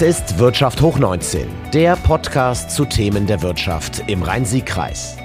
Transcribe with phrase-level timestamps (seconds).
[0.00, 5.18] Das ist Wirtschaft hoch 19, der Podcast zu Themen der Wirtschaft im Rhein-Sieg-Kreis.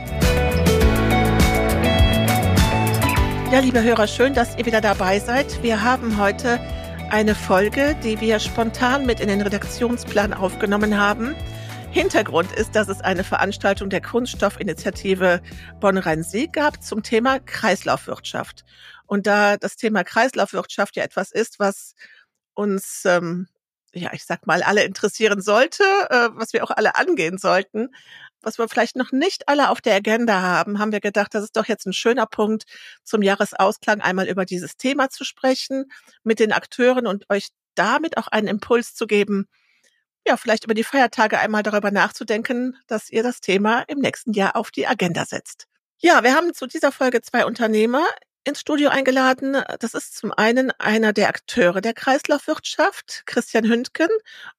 [3.53, 5.63] Ja, liebe Hörer, schön, dass ihr wieder dabei seid.
[5.63, 6.59] Wir haben heute
[7.09, 11.37] eine Folge, die wir spontan mit in den Redaktionsplan aufgenommen haben.
[11.91, 15.41] Hintergrund ist, dass es eine Veranstaltung der Kunststoffinitiative
[15.79, 18.65] Bonn-Rhein-Sieg gab zum Thema Kreislaufwirtschaft.
[19.05, 21.95] Und da das Thema Kreislaufwirtschaft ja etwas ist, was
[22.55, 23.47] uns, ähm,
[23.95, 27.89] ja, ich sag mal, alle interessieren sollte, äh, was wir auch alle angehen sollten,
[28.41, 31.55] was wir vielleicht noch nicht alle auf der Agenda haben, haben wir gedacht, das ist
[31.55, 32.65] doch jetzt ein schöner Punkt,
[33.03, 35.91] zum Jahresausklang einmal über dieses Thema zu sprechen,
[36.23, 39.47] mit den Akteuren und euch damit auch einen Impuls zu geben,
[40.27, 44.55] ja, vielleicht über die Feiertage einmal darüber nachzudenken, dass ihr das Thema im nächsten Jahr
[44.55, 45.67] auf die Agenda setzt.
[45.99, 48.05] Ja, wir haben zu dieser Folge zwei Unternehmer
[48.45, 49.57] ins Studio eingeladen.
[49.79, 54.07] Das ist zum einen einer der Akteure der Kreislaufwirtschaft, Christian Hündken,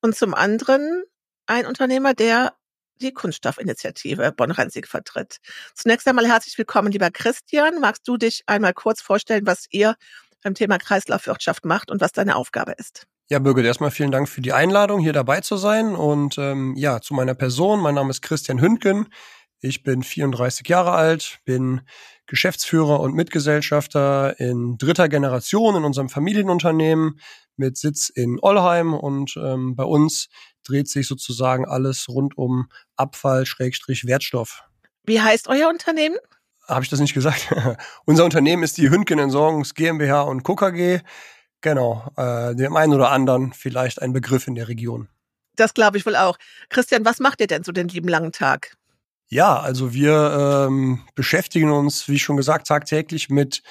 [0.02, 1.04] und zum anderen
[1.46, 2.54] ein Unternehmer, der
[3.00, 5.38] die Kunststoffinitiative Bonn-Rhein-Sieg vertritt.
[5.74, 7.80] Zunächst einmal herzlich willkommen, lieber Christian.
[7.80, 9.94] Magst du dich einmal kurz vorstellen, was ihr
[10.42, 13.06] beim Thema Kreislaufwirtschaft macht und was deine Aufgabe ist?
[13.28, 15.94] Ja, Birgit, erstmal vielen Dank für die Einladung, hier dabei zu sein.
[15.94, 17.80] Und ähm, ja, zu meiner Person.
[17.80, 19.08] Mein Name ist Christian Hündgen.
[19.60, 21.82] Ich bin 34 Jahre alt, bin
[22.27, 27.20] Geschäftsführer und Mitgesellschafter in dritter Generation in unserem Familienunternehmen
[27.56, 30.28] mit Sitz in Ollheim und ähm, bei uns
[30.64, 34.64] dreht sich sozusagen alles rund um Abfall, Schrägstrich, Wertstoff.
[35.04, 36.16] Wie heißt euer Unternehmen?
[36.66, 37.54] Habe ich das nicht gesagt?
[38.04, 40.56] Unser Unternehmen ist die Hündgen Entsorgungs GmbH und Co.
[40.56, 41.00] KG.
[41.60, 45.08] Genau, äh, dem einen oder anderen vielleicht ein Begriff in der Region.
[45.54, 46.38] Das glaube ich wohl auch.
[46.69, 48.77] Christian, was macht ihr denn so den lieben langen Tag?
[49.28, 53.62] Ja, also wir ähm, beschäftigen uns, wie schon gesagt, tagtäglich mit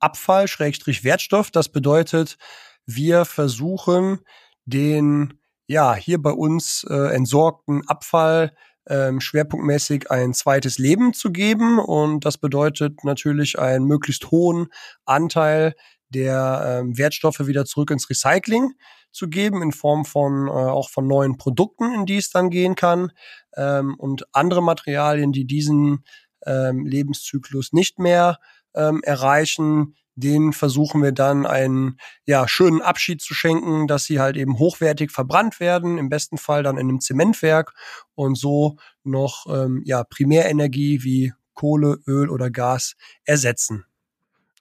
[0.00, 1.50] Abfall, Schrägstrich Wertstoff.
[1.50, 2.38] Das bedeutet,
[2.86, 4.20] wir versuchen
[4.64, 8.54] den ja hier bei uns äh, entsorgten Abfall
[8.88, 14.68] ähm, schwerpunktmäßig ein zweites Leben zu geben und das bedeutet natürlich einen möglichst hohen
[15.04, 15.74] Anteil
[16.08, 18.72] der ähm, Wertstoffe wieder zurück ins Recycling
[19.12, 22.74] zu geben in Form von äh, auch von neuen Produkten, in die es dann gehen
[22.74, 23.12] kann
[23.56, 26.04] ähm, und andere Materialien, die diesen
[26.46, 28.38] ähm, Lebenszyklus nicht mehr
[28.74, 34.36] ähm, erreichen, denen versuchen wir dann einen ja schönen Abschied zu schenken, dass sie halt
[34.36, 37.72] eben hochwertig verbrannt werden, im besten Fall dann in einem Zementwerk
[38.14, 42.94] und so noch ähm, ja Primärenergie wie Kohle, Öl oder Gas
[43.24, 43.84] ersetzen.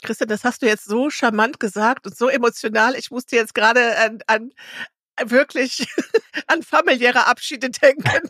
[0.01, 2.95] Christian, das hast du jetzt so charmant gesagt und so emotional.
[2.95, 4.51] Ich musste jetzt gerade an, an
[5.25, 5.87] wirklich
[6.47, 8.03] an familiäre Abschiede denken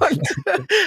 [0.00, 0.22] und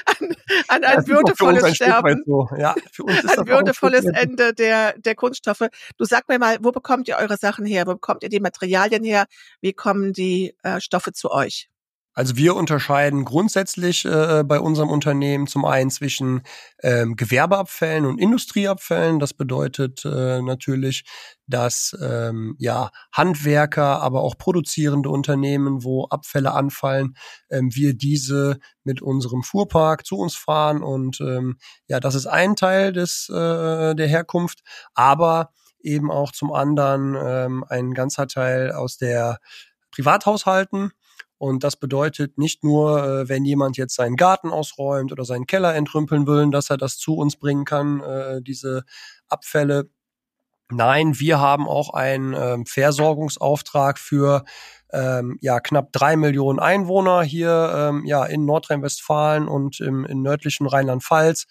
[0.06, 0.36] an,
[0.68, 2.50] an ein würdevolles ein Sterben, so.
[2.58, 5.68] ja, ein würdevolles Ende der, der Kunststoffe.
[5.98, 7.88] Du sag mir mal, wo bekommt ihr eure Sachen her?
[7.88, 9.26] Wo bekommt ihr die Materialien her?
[9.62, 11.70] Wie kommen die äh, Stoffe zu euch?
[12.18, 16.42] Also wir unterscheiden grundsätzlich äh, bei unserem Unternehmen zum einen zwischen
[16.82, 19.20] ähm, Gewerbeabfällen und Industrieabfällen.
[19.20, 21.04] Das bedeutet äh, natürlich,
[21.46, 27.16] dass ähm, ja Handwerker, aber auch produzierende Unternehmen, wo Abfälle anfallen,
[27.52, 32.56] ähm, wir diese mit unserem Fuhrpark zu uns fahren und ähm, ja, das ist ein
[32.56, 34.64] Teil des äh, der Herkunft,
[34.96, 35.52] aber
[35.82, 39.38] eben auch zum anderen ähm, ein ganzer Teil aus der
[39.92, 40.94] Privathaushalten
[41.38, 45.76] und das bedeutet nicht nur, äh, wenn jemand jetzt seinen Garten ausräumt oder seinen Keller
[45.76, 48.84] entrümpeln will, dass er das zu uns bringen kann, äh, diese
[49.28, 49.90] Abfälle.
[50.70, 54.44] Nein, wir haben auch einen ähm, Versorgungsauftrag für
[54.92, 60.68] ähm, ja knapp drei Millionen Einwohner hier ähm, ja in Nordrhein-Westfalen und im, im nördlichen
[60.68, 61.46] Rheinland-Pfalz,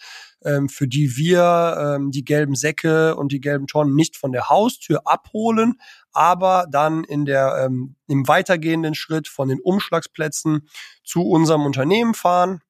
[0.44, 4.50] ähm, für die wir ähm, die gelben Säcke und die gelben Tonnen nicht von der
[4.50, 5.80] Haustür abholen,
[6.12, 10.68] aber dann in der ähm, im weitergehenden Schritt von den Umschlagsplätzen
[11.04, 12.60] zu unserem Unternehmen fahren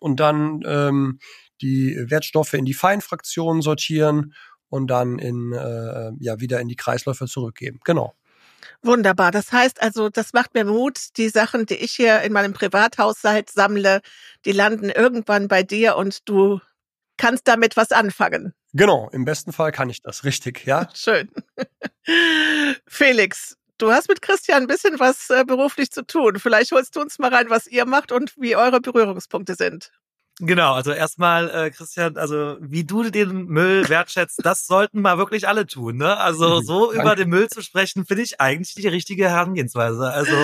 [0.00, 1.18] und dann ähm,
[1.60, 4.32] die Wertstoffe in die Feinfraktionen sortieren
[4.70, 7.80] und dann in äh, ja wieder in die Kreisläufe zurückgeben.
[7.84, 8.14] Genau.
[8.82, 9.30] Wunderbar.
[9.30, 11.16] Das heißt also, das macht mir Mut.
[11.16, 14.00] Die Sachen, die ich hier in meinem Privathaushalt sammle,
[14.44, 16.60] die landen irgendwann bei dir und du
[17.18, 18.54] kannst damit was anfangen.
[18.72, 20.88] Genau, im besten Fall kann ich das, richtig, ja.
[20.94, 21.30] Schön.
[22.86, 26.38] Felix, du hast mit Christian ein bisschen was äh, beruflich zu tun.
[26.38, 29.90] Vielleicht holst du uns mal rein, was ihr macht und wie eure Berührungspunkte sind.
[30.42, 35.46] Genau, also erstmal, äh, Christian, also wie du den Müll wertschätzt, das sollten mal wirklich
[35.46, 35.98] alle tun.
[35.98, 36.16] Ne?
[36.16, 40.10] Also so über den Müll zu sprechen, finde ich eigentlich die richtige Herangehensweise.
[40.10, 40.34] Also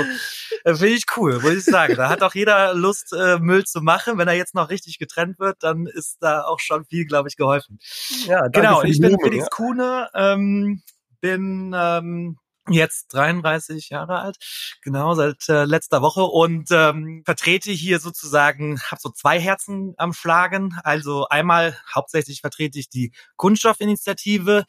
[0.65, 1.95] äh, finde ich cool, muss ich sagen.
[1.97, 4.19] Da hat auch jeder Lust, äh, Müll zu machen.
[4.19, 7.37] Wenn er jetzt noch richtig getrennt wird, dann ist da auch schon viel, glaube ich,
[7.37, 7.79] geholfen.
[8.27, 9.49] Ja, genau, ich bin Felix.
[9.49, 10.83] Kuhne, ähm,
[11.21, 14.37] bin ähm, jetzt 33 Jahre alt,
[14.83, 20.13] genau seit äh, letzter Woche und ähm, vertrete hier sozusagen, habe so zwei Herzen am
[20.13, 20.79] Schlagen.
[20.83, 24.65] Also einmal hauptsächlich vertrete ich die Kunststoffinitiative,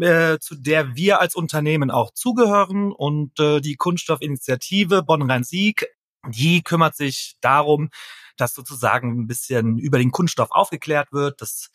[0.00, 5.86] äh, zu der wir als Unternehmen auch zugehören und äh, die Kunststoffinitiative Bonn-Rhein-Sieg,
[6.28, 7.90] die kümmert sich darum,
[8.36, 11.70] dass sozusagen ein bisschen über den Kunststoff aufgeklärt wird, dass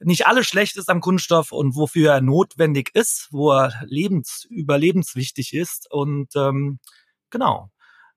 [0.00, 5.54] nicht alles schlecht ist am Kunststoff und wofür er notwendig ist, wo er lebens überlebenswichtig
[5.54, 5.90] ist.
[5.90, 6.78] Und ähm,
[7.30, 7.70] genau,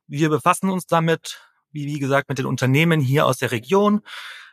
[0.08, 1.42] wir befassen uns damit,
[1.72, 4.02] wie, wie gesagt, mit den Unternehmen hier aus der Region,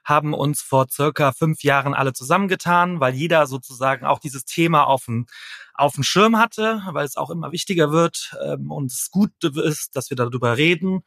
[0.05, 5.06] haben uns vor circa fünf Jahren alle zusammengetan, weil jeder sozusagen auch dieses Thema auf
[5.06, 5.27] dem,
[5.73, 9.97] auf dem Schirm hatte, weil es auch immer wichtiger wird ähm, und es gut ist,
[9.97, 11.03] dass wir darüber reden,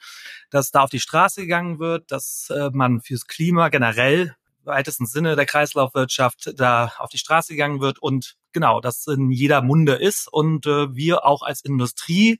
[0.49, 5.05] dass da auf die Straße gegangen wird, dass äh, man fürs Klima generell im weitesten
[5.05, 9.93] Sinne der Kreislaufwirtschaft da auf die Straße gegangen wird und genau, das in jeder Munde
[9.93, 12.39] ist und äh, wir auch als Industrie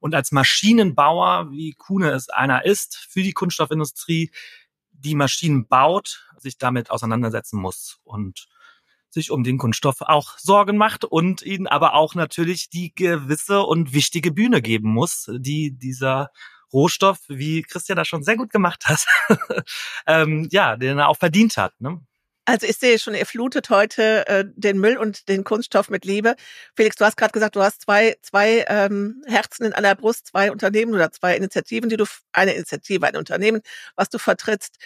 [0.00, 4.30] und als Maschinenbauer, wie Kuhne es einer ist, für die Kunststoffindustrie,
[4.98, 8.46] die Maschinen baut, sich damit auseinandersetzen muss und
[9.10, 13.92] sich um den Kunststoff auch Sorgen macht und ihnen aber auch natürlich die gewisse und
[13.92, 16.30] wichtige Bühne geben muss, die dieser
[16.72, 19.06] Rohstoff, wie Christian das schon sehr gut gemacht hat,
[20.06, 21.80] ähm, ja, den er auch verdient hat.
[21.80, 22.00] Ne?
[22.48, 26.34] Also ich sehe schon, ihr flutet heute äh, den Müll und den Kunststoff mit Liebe.
[26.74, 30.50] Felix, du hast gerade gesagt, du hast zwei, zwei ähm, Herzen in einer Brust, zwei
[30.50, 33.60] Unternehmen oder zwei Initiativen, die du, eine Initiative, ein Unternehmen,
[33.96, 34.78] was du vertrittst.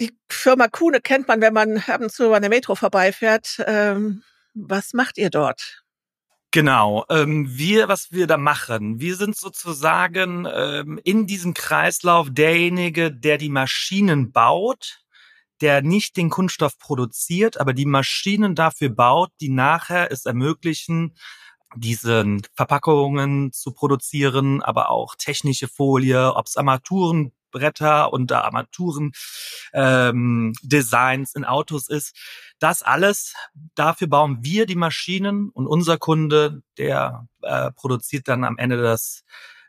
[0.00, 3.56] Die Firma Kuhne kennt man, wenn man ab und zu über eine Metro vorbeifährt.
[3.66, 4.22] Ähm,
[4.54, 5.82] was macht ihr dort?
[6.52, 13.10] Genau, ähm, wir, was wir da machen, wir sind sozusagen ähm, in diesem Kreislauf derjenige,
[13.10, 15.00] der die Maschinen baut,
[15.60, 21.14] der nicht den Kunststoff produziert, aber die Maschinen dafür baut, die nachher es ermöglichen,
[21.76, 29.12] diese Verpackungen zu produzieren, aber auch technische Folie, ob es Armaturenbretter und Armaturen
[29.72, 32.16] ähm, Designs in Autos ist.
[32.58, 33.34] Das alles,
[33.74, 39.24] dafür bauen wir die Maschinen und unser Kunde, der äh, produziert dann am Ende das,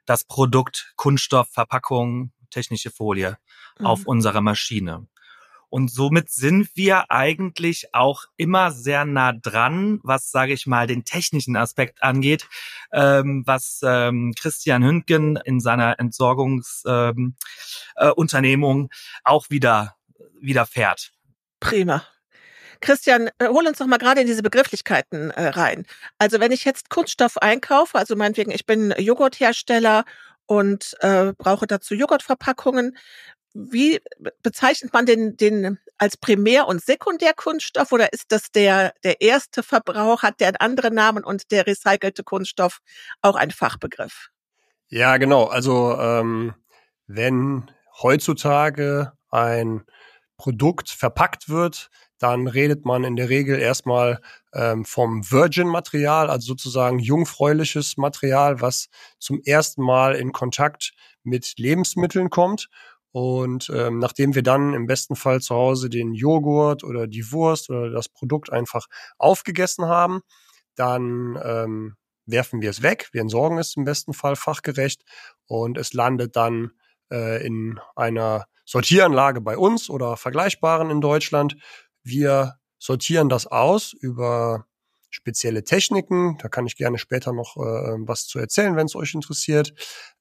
[0.06, 3.38] das Produkt Kunststoff, Verpackung, technische Folie
[3.78, 3.86] mhm.
[3.86, 5.08] auf unserer Maschine.
[5.72, 11.06] Und somit sind wir eigentlich auch immer sehr nah dran, was, sage ich mal, den
[11.06, 12.50] technischen Aspekt angeht,
[12.92, 19.96] ähm, was ähm, Christian Hündgen in seiner Entsorgungsunternehmung ähm, äh, auch wieder,
[20.42, 21.14] wieder fährt.
[21.62, 22.04] Prima.
[22.82, 25.86] Christian, äh, hol uns doch mal gerade in diese Begrifflichkeiten äh, rein.
[26.18, 30.04] Also wenn ich jetzt Kunststoff einkaufe, also meinetwegen, ich bin Joghurthersteller
[30.48, 32.98] und äh, brauche dazu Joghurtverpackungen
[33.54, 34.02] wie
[34.42, 40.24] bezeichnet man den, den als Primär- und Sekundärkunststoff oder ist das der, der erste Verbrauch,
[40.24, 42.80] hat der einen anderen Namen und der recycelte Kunststoff
[43.22, 44.30] auch ein Fachbegriff?
[44.88, 45.46] Ja, genau.
[45.46, 46.54] Also ähm,
[47.08, 47.70] wenn
[48.02, 49.84] heutzutage ein
[50.38, 54.22] Produkt verpackt wird, dann redet man in der Regel erstmal
[54.54, 60.94] ähm, vom Virgin-Material, also sozusagen jungfräuliches Material, was zum ersten Mal in Kontakt
[61.24, 62.70] mit Lebensmitteln kommt
[63.12, 67.70] und ähm, nachdem wir dann im besten Fall zu Hause den Joghurt oder die Wurst
[67.70, 68.88] oder das Produkt einfach
[69.18, 70.22] aufgegessen haben,
[70.76, 73.10] dann ähm, werfen wir es weg.
[73.12, 75.04] Wir entsorgen es im besten Fall fachgerecht
[75.46, 76.72] und es landet dann
[77.12, 81.58] äh, in einer Sortieranlage bei uns oder vergleichbaren in Deutschland.
[82.04, 84.66] Wir sortieren das aus über
[85.10, 86.38] spezielle Techniken.
[86.38, 89.74] Da kann ich gerne später noch äh, was zu erzählen, wenn es euch interessiert.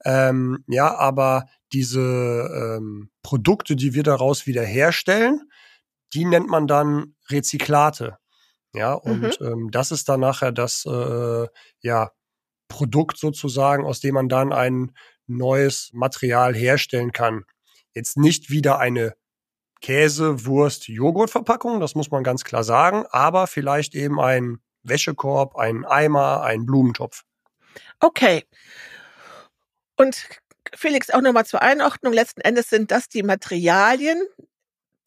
[0.05, 5.43] Ähm, ja, aber diese ähm, Produkte, die wir daraus wieder herstellen,
[6.13, 8.19] die nennt man dann Rezyklate.
[8.73, 9.47] Ja, und mhm.
[9.47, 11.47] ähm, das ist dann nachher das äh,
[11.81, 12.11] ja,
[12.69, 14.93] Produkt sozusagen, aus dem man dann ein
[15.27, 17.45] neues Material herstellen kann.
[17.95, 19.15] Jetzt nicht wieder eine
[19.81, 25.85] Käse, Wurst, Joghurtverpackung, das muss man ganz klar sagen, aber vielleicht eben ein Wäschekorb, ein
[25.85, 27.25] Eimer, ein Blumentopf.
[27.99, 28.45] Okay.
[29.97, 30.27] Und
[30.75, 32.13] Felix, auch nochmal zur Einordnung.
[32.13, 34.23] Letzten Endes sind das die Materialien,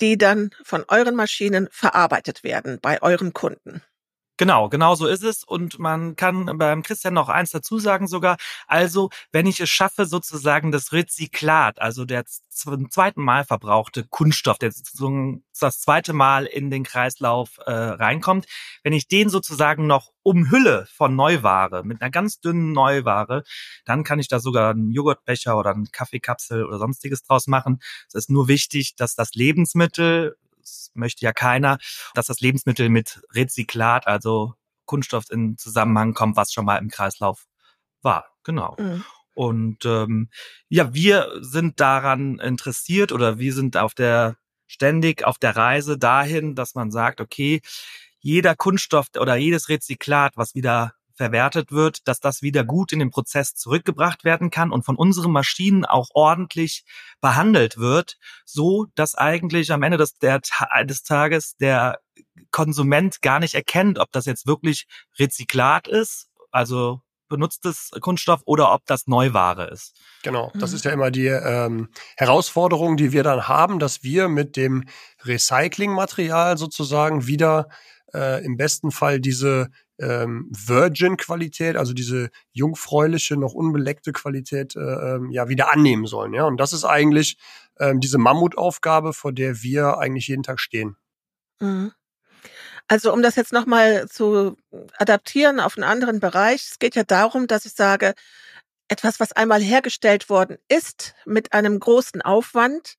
[0.01, 3.81] die dann von euren Maschinen verarbeitet werden bei euren Kunden.
[4.37, 5.43] Genau, genau so ist es.
[5.43, 8.37] Und man kann beim Christian noch eins dazu sagen sogar.
[8.67, 14.57] Also, wenn ich es schaffe, sozusagen das Rezyklat, also der zum zweiten Mal verbrauchte Kunststoff,
[14.57, 18.47] der sozusagen das zweite Mal in den Kreislauf äh, reinkommt,
[18.83, 23.43] wenn ich den sozusagen noch umhülle von Neuware, mit einer ganz dünnen Neuware,
[23.85, 27.79] dann kann ich da sogar einen Joghurtbecher oder einen Kaffeekapsel oder sonstiges draus machen.
[28.07, 31.77] Es ist nur wichtig, dass das Lebensmittel das möchte ja keiner,
[32.13, 34.53] dass das Lebensmittel mit Rezyklat, also
[34.85, 37.45] Kunststoff in Zusammenhang kommt, was schon mal im Kreislauf
[38.01, 38.25] war.
[38.43, 38.75] Genau.
[38.79, 39.03] Mhm.
[39.35, 40.29] Und ähm,
[40.69, 46.55] ja, wir sind daran interessiert oder wir sind auf der ständig auf der Reise dahin,
[46.55, 47.61] dass man sagt, okay,
[48.19, 53.11] jeder Kunststoff oder jedes Rezyklat, was wieder verwertet wird, dass das wieder gut in den
[53.11, 56.83] Prozess zurückgebracht werden kann und von unseren Maschinen auch ordentlich
[57.21, 60.41] behandelt wird, so dass eigentlich am Ende des, der,
[60.85, 61.99] des Tages der
[62.51, 64.85] Konsument gar nicht erkennt, ob das jetzt wirklich
[65.19, 69.99] Rezyklat ist, also benutztes Kunststoff oder ob das Neuware ist.
[70.21, 70.75] Genau, das mhm.
[70.75, 74.85] ist ja immer die ähm, Herausforderung, die wir dann haben, dass wir mit dem
[75.23, 77.69] Recyclingmaterial sozusagen wieder
[78.13, 85.29] äh, im besten Fall diese ähm, Virgin-Qualität, also diese jungfräuliche, noch unbeleckte Qualität, äh, ähm,
[85.31, 86.33] ja, wieder annehmen sollen.
[86.33, 87.37] Ja, und das ist eigentlich
[87.79, 90.97] ähm, diese Mammutaufgabe, vor der wir eigentlich jeden Tag stehen.
[91.59, 91.91] Mhm.
[92.87, 94.57] Also um das jetzt nochmal zu
[94.97, 98.13] adaptieren auf einen anderen Bereich, es geht ja darum, dass ich sage,
[98.89, 102.95] etwas, was einmal hergestellt worden ist, mit einem großen Aufwand,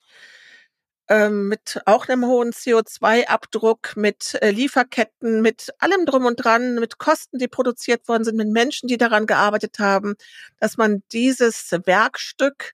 [1.08, 6.98] ähm, mit auch einem hohen CO2-Abdruck, mit äh, Lieferketten, mit allem drum und dran, mit
[6.98, 10.14] Kosten, die produziert worden sind, mit Menschen, die daran gearbeitet haben,
[10.60, 12.72] dass man dieses Werkstück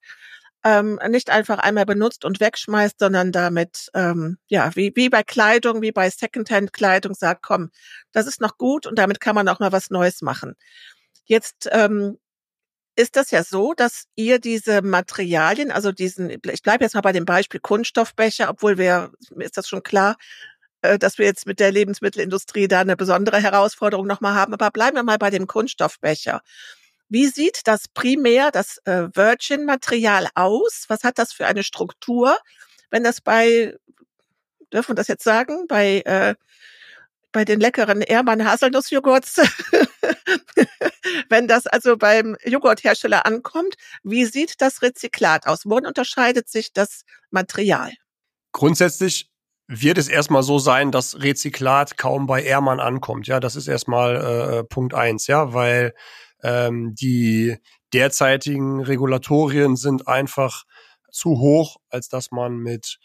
[0.65, 5.83] ähm, nicht einfach einmal benutzt und wegschmeißt, sondern damit, ähm, ja, wie, wie bei Kleidung,
[5.83, 7.71] wie bei Secondhand-Kleidung sagt, komm,
[8.13, 10.55] das ist noch gut und damit kann man auch mal was Neues machen.
[11.25, 12.19] Jetzt ähm,
[13.01, 17.13] ist das ja so, dass ihr diese Materialien, also diesen, ich bleibe jetzt mal bei
[17.13, 20.17] dem Beispiel Kunststoffbecher, obwohl wir, mir ist das schon klar,
[20.83, 24.97] äh, dass wir jetzt mit der Lebensmittelindustrie da eine besondere Herausforderung nochmal haben, aber bleiben
[24.97, 26.43] wir mal bei dem Kunststoffbecher.
[27.09, 30.85] Wie sieht das primär, das äh, Virgin-Material aus?
[30.89, 32.39] Was hat das für eine Struktur?
[32.91, 33.77] Wenn das bei,
[34.73, 36.35] dürfen wir das jetzt sagen, bei, äh,
[37.33, 39.41] bei den leckeren Ehrmann Haselnussjoghurts,
[41.29, 45.67] wenn das also beim Joghurthersteller ankommt, wie sieht das Rezyklat aus?
[45.67, 47.93] Worin unterscheidet sich das Material?
[48.53, 49.31] Grundsätzlich
[49.69, 53.29] wird es erstmal so sein, dass Rezyklat kaum bei Ehrmann ankommt.
[53.29, 55.95] Ja, das ist erstmal äh, äh Punkt eins, ja, weil
[56.43, 57.57] ähm, die
[57.93, 60.65] derzeitigen Regulatorien sind einfach
[61.13, 62.99] zu hoch, als dass man mit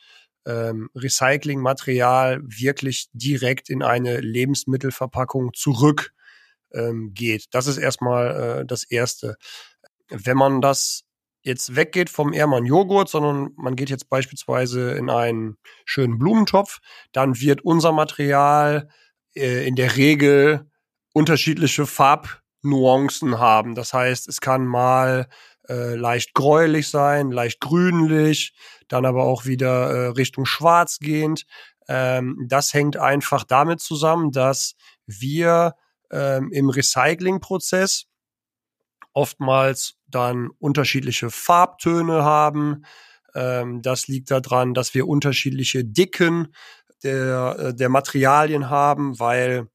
[0.45, 6.14] ähm, Recyclingmaterial wirklich direkt in eine Lebensmittelverpackung zurück
[6.75, 7.45] ähm, geht.
[7.51, 9.37] Das ist erstmal äh, das Erste.
[10.09, 11.03] Wenn man das
[11.41, 16.79] jetzt weggeht vom Ehrmann Joghurt, sondern man geht jetzt beispielsweise in einen schönen Blumentopf,
[17.11, 18.89] dann wird unser Material
[19.35, 20.69] äh, in der Regel
[21.13, 23.75] unterschiedliche Farb Nuancen haben.
[23.75, 25.27] Das heißt, es kann mal
[25.69, 28.53] äh, leicht gräulich sein, leicht grünlich,
[28.87, 31.45] dann aber auch wieder äh, Richtung schwarz gehend.
[31.87, 35.75] Ähm, das hängt einfach damit zusammen, dass wir
[36.11, 38.05] ähm, im Recyclingprozess
[39.13, 42.85] oftmals dann unterschiedliche Farbtöne haben.
[43.33, 46.53] Ähm, das liegt daran, dass wir unterschiedliche Dicken
[47.03, 49.69] der, äh, der Materialien haben, weil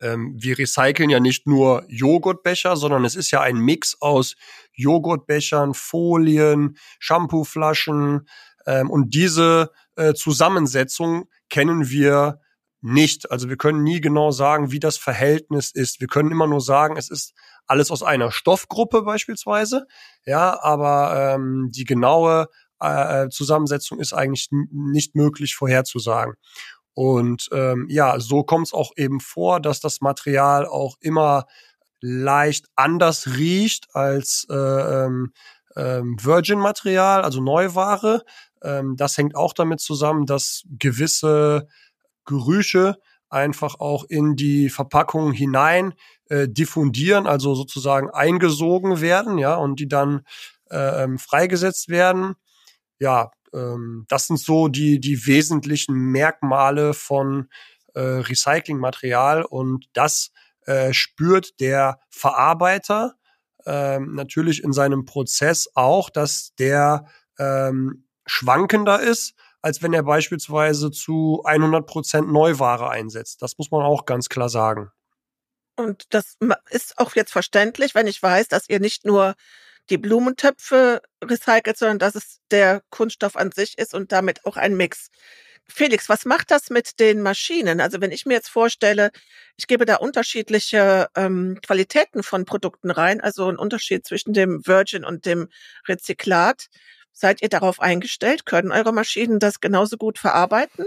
[0.00, 4.36] ähm, wir recyceln ja nicht nur Joghurtbecher, sondern es ist ja ein Mix aus
[4.74, 8.28] Joghurtbechern, Folien, Shampooflaschen
[8.66, 12.40] ähm, und diese äh, Zusammensetzung kennen wir
[12.86, 13.30] nicht.
[13.30, 16.00] Also wir können nie genau sagen, wie das Verhältnis ist.
[16.00, 17.34] Wir können immer nur sagen, es ist
[17.66, 19.86] alles aus einer Stoffgruppe beispielsweise.
[20.24, 22.48] Ja, aber ähm, die genaue
[22.80, 26.34] äh, Zusammensetzung ist eigentlich nicht möglich vorherzusagen.
[26.94, 31.46] Und ähm, ja, so kommt es auch eben vor, dass das Material auch immer
[32.00, 35.32] leicht anders riecht als äh, ähm,
[35.74, 38.22] ähm, Virgin-Material, also Neuware.
[38.62, 41.68] Ähm, das hängt auch damit zusammen, dass gewisse
[42.26, 45.94] Gerüche einfach auch in die Verpackung hinein
[46.28, 50.22] äh, diffundieren, also sozusagen eingesogen werden, ja, und die dann
[50.70, 52.34] äh, ähm, freigesetzt werden.
[52.98, 57.48] Ja, ähm, das sind so die, die wesentlichen Merkmale von
[57.94, 60.30] äh, Recyclingmaterial und das
[60.66, 63.14] äh, spürt der Verarbeiter
[63.64, 67.06] ähm, natürlich in seinem Prozess auch, dass der
[67.38, 69.34] ähm, schwankender ist,
[69.66, 73.42] als wenn er beispielsweise zu 100 Prozent Neuware einsetzt.
[73.42, 74.92] Das muss man auch ganz klar sagen.
[75.74, 76.36] Und das
[76.70, 79.34] ist auch jetzt verständlich, wenn ich weiß, dass ihr nicht nur
[79.90, 84.76] die Blumentöpfe recycelt, sondern dass es der Kunststoff an sich ist und damit auch ein
[84.76, 85.08] Mix.
[85.68, 87.80] Felix, was macht das mit den Maschinen?
[87.80, 89.10] Also wenn ich mir jetzt vorstelle,
[89.56, 95.04] ich gebe da unterschiedliche ähm, Qualitäten von Produkten rein, also ein Unterschied zwischen dem Virgin
[95.04, 95.48] und dem
[95.88, 96.68] Rezyklat.
[97.18, 98.44] Seid ihr darauf eingestellt?
[98.44, 100.84] Können eure Maschinen das genauso gut verarbeiten?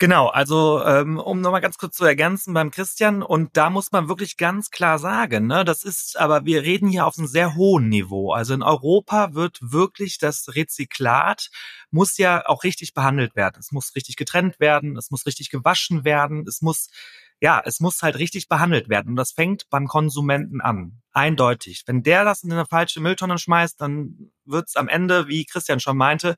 [0.00, 4.08] Genau, also ähm, um nochmal ganz kurz zu ergänzen beim Christian, und da muss man
[4.08, 7.88] wirklich ganz klar sagen, ne, das ist, aber wir reden hier auf einem sehr hohen
[7.88, 8.32] Niveau.
[8.32, 11.50] Also in Europa wird wirklich das Rezyklat
[11.92, 13.58] muss ja auch richtig behandelt werden.
[13.60, 16.88] Es muss richtig getrennt werden, es muss richtig gewaschen werden, es muss
[17.40, 19.10] ja, es muss halt richtig behandelt werden.
[19.10, 20.99] Und das fängt beim Konsumenten an.
[21.12, 21.82] Eindeutig.
[21.86, 25.96] Wenn der das in eine falsche Mülltonne schmeißt, dann wird's am Ende, wie Christian schon
[25.96, 26.36] meinte,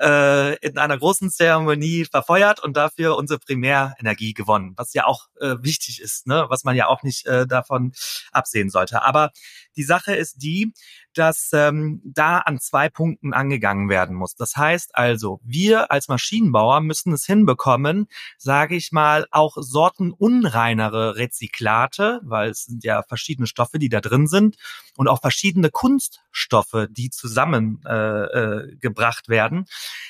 [0.00, 5.56] äh, in einer großen Zeremonie verfeuert und dafür unsere Primärenergie gewonnen, was ja auch äh,
[5.60, 6.46] wichtig ist, ne?
[6.48, 7.92] was man ja auch nicht äh, davon
[8.32, 9.02] absehen sollte.
[9.02, 9.30] Aber
[9.78, 10.74] die Sache ist die,
[11.14, 14.34] dass ähm, da an zwei Punkten angegangen werden muss.
[14.34, 22.20] Das heißt also, wir als Maschinenbauer müssen es hinbekommen, sage ich mal, auch sortenunreinere Rezyklate,
[22.24, 24.56] weil es sind ja verschiedene Stoffe, die da drin sind
[24.96, 29.66] und auch verschiedene Kunststoffe, die zusammen äh, äh, gebracht werden,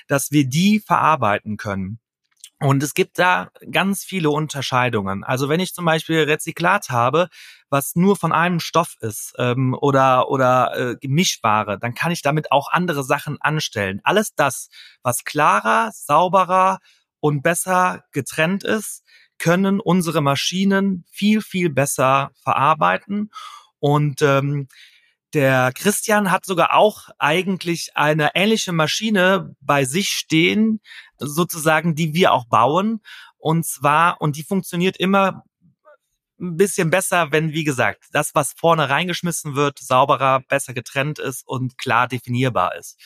[0.07, 2.01] dass wir die verarbeiten können.
[2.61, 5.23] Und es gibt da ganz viele Unterscheidungen.
[5.23, 7.29] Also wenn ich zum Beispiel Rezyklat habe,
[7.71, 12.51] was nur von einem Stoff ist ähm, oder oder äh, Gemischware, dann kann ich damit
[12.51, 14.01] auch andere Sachen anstellen.
[14.03, 14.71] Alles das,
[15.03, 16.81] was klarer, sauberer
[17.21, 19.05] und besser getrennt ist,
[19.39, 23.31] können unsere Maschinen viel viel besser verarbeiten
[23.79, 24.67] und ähm,
[25.35, 30.81] der Christian hat sogar auch eigentlich eine ähnliche Maschine bei sich stehen,
[31.19, 33.01] sozusagen, die wir auch bauen.
[33.37, 35.45] Und zwar, und die funktioniert immer
[36.41, 41.47] ein bisschen besser, wenn, wie gesagt, das, was vorne reingeschmissen wird, sauberer, besser getrennt ist
[41.47, 42.97] und klar definierbar ist.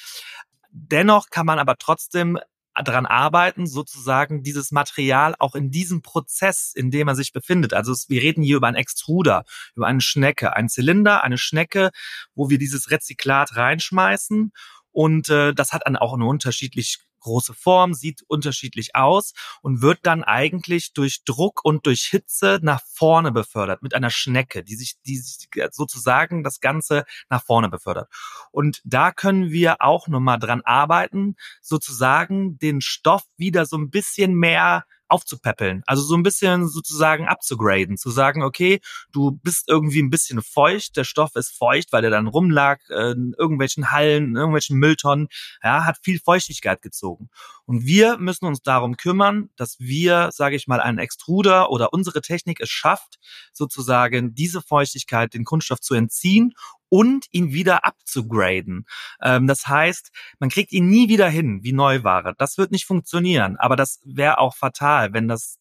[0.71, 2.38] Dennoch kann man aber trotzdem
[2.75, 7.75] daran arbeiten, sozusagen dieses Material auch in diesem Prozess, in dem man sich befindet.
[7.75, 11.91] Also wir reden hier über einen Extruder, über eine Schnecke, einen Zylinder, eine Schnecke,
[12.35, 14.52] wo wir dieses Rezyklat reinschmeißen.
[14.91, 20.00] Und äh, das hat dann auch eine unterschiedlich große Form, sieht unterschiedlich aus und wird
[20.02, 25.01] dann eigentlich durch Druck und durch Hitze nach vorne befördert mit einer Schnecke, die sich,
[25.07, 28.09] die sich sozusagen das Ganze nach vorne befördert.
[28.51, 34.35] Und da können wir auch nochmal dran arbeiten, sozusagen den Stoff wieder so ein bisschen
[34.35, 35.83] mehr aufzupäppeln.
[35.87, 38.81] Also so ein bisschen sozusagen abzugraden, zu sagen, okay,
[39.12, 43.35] du bist irgendwie ein bisschen feucht, der Stoff ist feucht, weil der dann rumlag in
[43.38, 45.29] irgendwelchen Hallen, in irgendwelchen Mülltonnen,
[45.62, 47.29] ja, hat viel Feuchtigkeit gezogen.
[47.64, 52.20] Und wir müssen uns darum kümmern, dass wir, sage ich mal, einen Extruder oder unsere
[52.22, 53.18] Technik es schafft,
[53.53, 56.55] sozusagen diese Feuchtigkeit, den Kunststoff zu entziehen
[56.92, 58.85] und ihn wieder abzugraden.
[59.22, 62.35] Ähm, das heißt, man kriegt ihn nie wieder hin wie Neuware.
[62.37, 63.57] Das wird nicht funktionieren.
[63.57, 65.59] Aber das wäre auch fatal, wenn das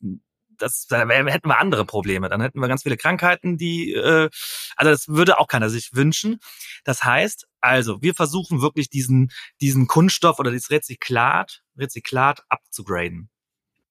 [0.58, 2.28] das da hätten wir andere Probleme.
[2.28, 4.30] Dann hätten wir ganz viele Krankheiten, die äh,
[4.76, 6.40] also das würde auch keiner sich wünschen.
[6.84, 13.30] Das heißt, also wir versuchen wirklich diesen diesen Kunststoff oder dieses Rezyklat Rezyklat abzugraden.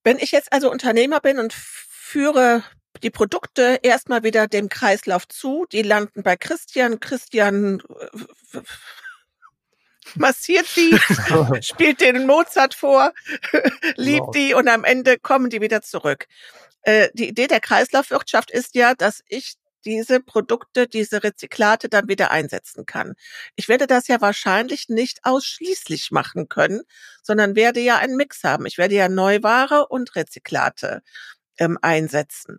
[0.04, 2.64] Wenn ich jetzt also Unternehmer bin und führe
[3.02, 5.66] die Produkte erstmal wieder dem Kreislauf zu.
[5.72, 7.00] Die landen bei Christian.
[7.00, 7.82] Christian
[8.52, 8.58] äh,
[10.14, 10.98] massiert die,
[11.62, 13.12] spielt den Mozart vor,
[13.96, 14.34] liebt wow.
[14.34, 16.26] die und am Ende kommen die wieder zurück.
[16.82, 22.30] Äh, die Idee der Kreislaufwirtschaft ist ja, dass ich diese Produkte, diese Rezyklate dann wieder
[22.30, 23.14] einsetzen kann.
[23.56, 26.82] Ich werde das ja wahrscheinlich nicht ausschließlich machen können,
[27.22, 28.66] sondern werde ja einen Mix haben.
[28.66, 31.02] Ich werde ja Neuware und Rezyklate
[31.60, 32.58] ähm, einsetzen.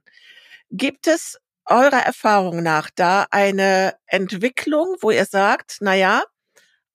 [0.69, 6.23] Gibt es eurer Erfahrung nach da eine Entwicklung, wo ihr sagt, na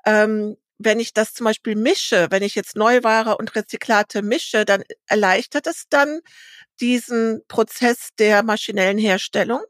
[0.06, 4.82] ähm, wenn ich das zum Beispiel mische, wenn ich jetzt Neuware und Rezyklate mische, dann
[5.06, 6.20] erleichtert es dann
[6.80, 9.62] diesen Prozess der maschinellen Herstellung?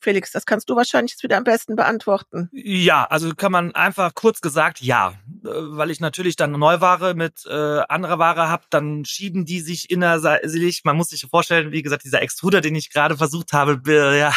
[0.00, 2.48] Felix, das kannst du wahrscheinlich jetzt wieder am besten beantworten.
[2.52, 7.80] Ja, also kann man einfach kurz gesagt ja, weil ich natürlich dann Neuware mit äh,
[7.88, 10.82] anderer Ware habe, dann schieben die sich innerlich.
[10.84, 13.80] Man muss sich vorstellen, wie gesagt, dieser Extruder, den ich gerade versucht habe,
[14.18, 14.34] ja,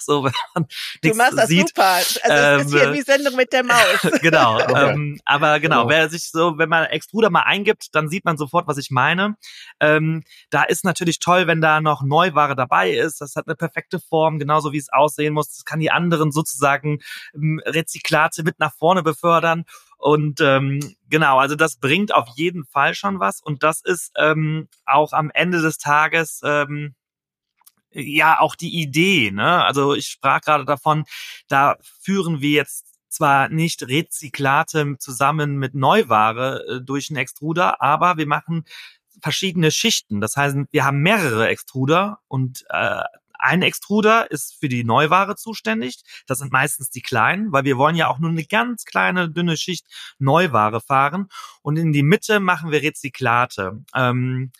[0.00, 0.66] so wenn man
[1.02, 1.68] Du machst das sieht.
[1.68, 1.84] super.
[1.84, 4.00] Also ähm, ist hier wie Sendung mit der Maus.
[4.20, 4.58] genau.
[4.76, 8.36] ähm, aber genau, genau, wer sich so, wenn man Extruder mal eingibt, dann sieht man
[8.36, 9.36] sofort, was ich meine.
[9.80, 13.20] Ähm, da ist natürlich toll, wenn da noch Neuware dabei ist.
[13.20, 15.50] Das hat eine perfekte Form, genauso wie es aussehen muss.
[15.50, 16.98] Das kann die anderen sozusagen
[17.34, 19.64] ähm, Rezyklate mit nach vorne befördern.
[19.98, 20.80] Und ähm,
[21.10, 23.40] genau, also das bringt auf jeden Fall schon was.
[23.40, 26.94] Und das ist ähm, auch am Ende des Tages ähm,
[27.90, 29.30] ja auch die Idee.
[29.32, 29.64] Ne?
[29.64, 31.04] Also ich sprach gerade davon,
[31.48, 38.16] da führen wir jetzt zwar nicht Rezyklate zusammen mit Neuware äh, durch einen Extruder, aber
[38.16, 38.64] wir machen
[39.20, 40.20] verschiedene Schichten.
[40.20, 43.02] Das heißt, wir haben mehrere Extruder und äh,
[43.38, 46.02] ein Extruder ist für die Neuware zuständig.
[46.26, 49.56] Das sind meistens die kleinen, weil wir wollen ja auch nur eine ganz kleine, dünne
[49.56, 49.86] Schicht
[50.18, 51.28] Neuware fahren.
[51.62, 53.82] Und in die Mitte machen wir Rezyklate.
[53.94, 54.52] Ähm,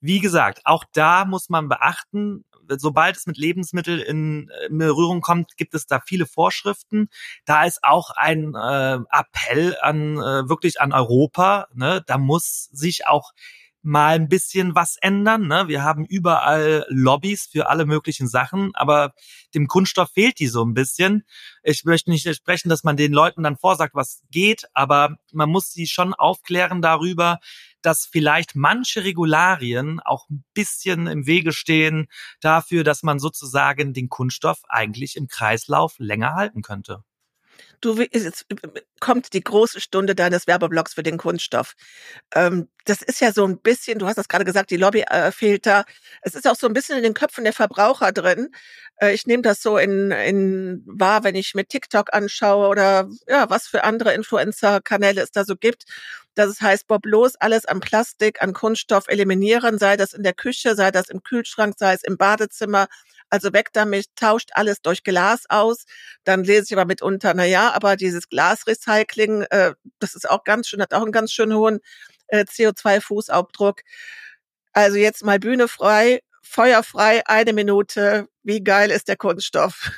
[0.00, 5.74] wie gesagt, auch da muss man beachten, sobald es mit Lebensmitteln in Berührung kommt, gibt
[5.74, 7.08] es da viele Vorschriften.
[7.46, 11.68] Da ist auch ein äh, Appell an äh, wirklich an Europa.
[11.74, 12.02] Ne?
[12.06, 13.32] Da muss sich auch
[13.82, 15.46] mal ein bisschen was ändern.
[15.46, 15.68] Ne?
[15.68, 19.14] Wir haben überall Lobbys für alle möglichen Sachen, aber
[19.54, 21.24] dem Kunststoff fehlt die so ein bisschen.
[21.62, 25.72] Ich möchte nicht sprechen, dass man den Leuten dann vorsagt, was geht, aber man muss
[25.72, 27.38] sie schon aufklären darüber,
[27.82, 32.08] dass vielleicht manche Regularien auch ein bisschen im Wege stehen
[32.40, 37.04] dafür, dass man sozusagen den Kunststoff eigentlich im Kreislauf länger halten könnte.
[37.80, 38.46] Du, jetzt
[39.00, 41.74] kommt die große Stunde deines Werbeblocks für den Kunststoff.
[42.34, 45.30] Ähm, das ist ja so ein bisschen, du hast das gerade gesagt, die Lobby äh,
[45.30, 45.84] fehlt da.
[46.22, 48.48] Es ist auch so ein bisschen in den Köpfen der Verbraucher drin.
[48.96, 53.48] Äh, ich nehme das so in, in wahr, wenn ich mir TikTok anschaue oder ja,
[53.50, 55.84] was für andere Influencer-Kanäle es da so gibt.
[56.34, 60.34] Dass es heißt, Bob los, alles an Plastik, an Kunststoff eliminieren, sei das in der
[60.34, 62.86] Küche, sei das im Kühlschrank, sei es im Badezimmer,
[63.30, 65.84] also weg damit, tauscht alles durch Glas aus.
[66.24, 70.68] Dann lese ich aber mitunter, na ja, aber dieses Glasrecycling, äh, das ist auch ganz
[70.68, 71.80] schön, hat auch einen ganz schön hohen
[72.28, 73.80] äh, CO2-Fußabdruck.
[74.72, 78.28] Also jetzt mal Bühne frei, Feuer frei, eine Minute.
[78.42, 79.90] Wie geil ist der Kunststoff?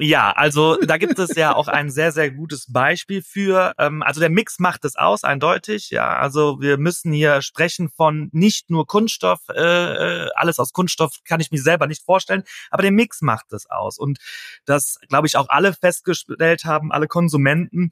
[0.00, 3.72] Ja, also da gibt es ja auch ein sehr, sehr gutes Beispiel für.
[3.78, 5.90] Ähm, also der Mix macht es aus, eindeutig.
[5.90, 11.18] Ja, also wir müssen hier sprechen von nicht nur Kunststoff, äh, äh alles aus Kunststoff
[11.24, 13.98] kann ich mir selber nicht vorstellen, aber der Mix macht es aus.
[13.98, 14.18] Und
[14.66, 17.90] das, glaube ich, auch alle festgestellt haben, alle Konsumenten,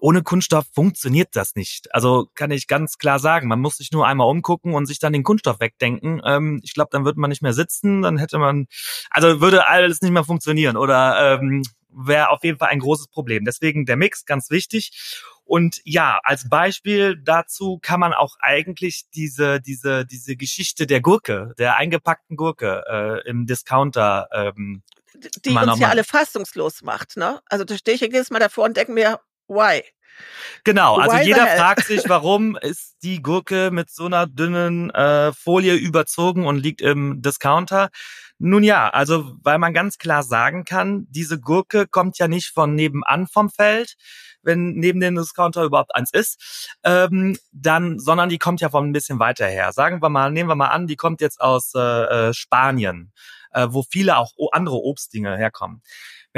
[0.00, 1.94] ohne Kunststoff funktioniert das nicht.
[1.94, 5.12] Also kann ich ganz klar sagen, man muss sich nur einmal umgucken und sich dann
[5.12, 6.20] den Kunststoff wegdenken.
[6.24, 8.66] Ähm, ich glaube, dann würde man nicht mehr sitzen, dann hätte man,
[9.10, 13.44] also würde alles nicht mehr funktionieren oder ähm, wäre auf jeden Fall ein großes Problem.
[13.44, 15.24] Deswegen der Mix ganz wichtig.
[15.44, 21.54] Und ja, als Beispiel dazu kann man auch eigentlich diese diese diese Geschichte der Gurke,
[21.58, 24.82] der eingepackten Gurke äh, im Discounter ähm,
[25.44, 27.40] die uns ja alle fassungslos macht, ne?
[27.46, 29.82] Also da stehe ich jedes Mal davor und denke mir, Why?
[30.64, 35.32] Genau, also Why jeder fragt sich, warum ist die Gurke mit so einer dünnen äh,
[35.32, 37.90] Folie überzogen und liegt im Discounter?
[38.38, 42.74] Nun ja, also weil man ganz klar sagen kann, diese Gurke kommt ja nicht von
[42.74, 43.94] nebenan vom Feld,
[44.42, 48.92] wenn neben dem Discounter überhaupt eins ist, ähm, dann, sondern die kommt ja von ein
[48.92, 49.72] bisschen weiter her.
[49.72, 53.12] Sagen wir mal, nehmen wir mal an, die kommt jetzt aus äh, äh Spanien,
[53.52, 55.82] äh, wo viele auch andere Obstdinge herkommen.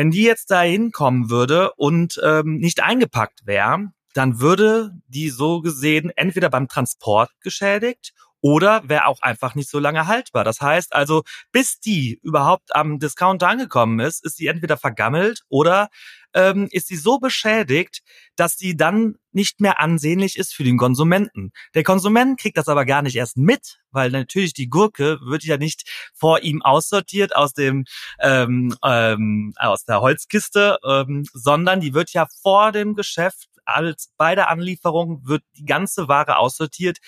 [0.01, 5.61] Wenn die jetzt da hinkommen würde und ähm, nicht eingepackt wäre, dann würde die so
[5.61, 10.45] gesehen entweder beim Transport geschädigt oder wäre auch einfach nicht so lange haltbar.
[10.45, 11.23] Das heißt also,
[11.53, 15.89] bis die überhaupt am Discounter angekommen ist, ist sie entweder vergammelt oder
[16.35, 18.03] ähm, ist sie so beschädigt,
[18.37, 21.53] dass sie dann nicht mehr ansehnlich ist für den Konsumenten.
[21.75, 25.57] Der Konsument kriegt das aber gar nicht erst mit, weil natürlich die Gurke wird ja
[25.57, 27.85] nicht vor ihm aussortiert aus dem
[28.21, 34.35] ähm, ähm, aus der Holzkiste, ähm, sondern die wird ja vor dem Geschäft als bei
[34.35, 36.99] der Anlieferung wird die ganze Ware aussortiert,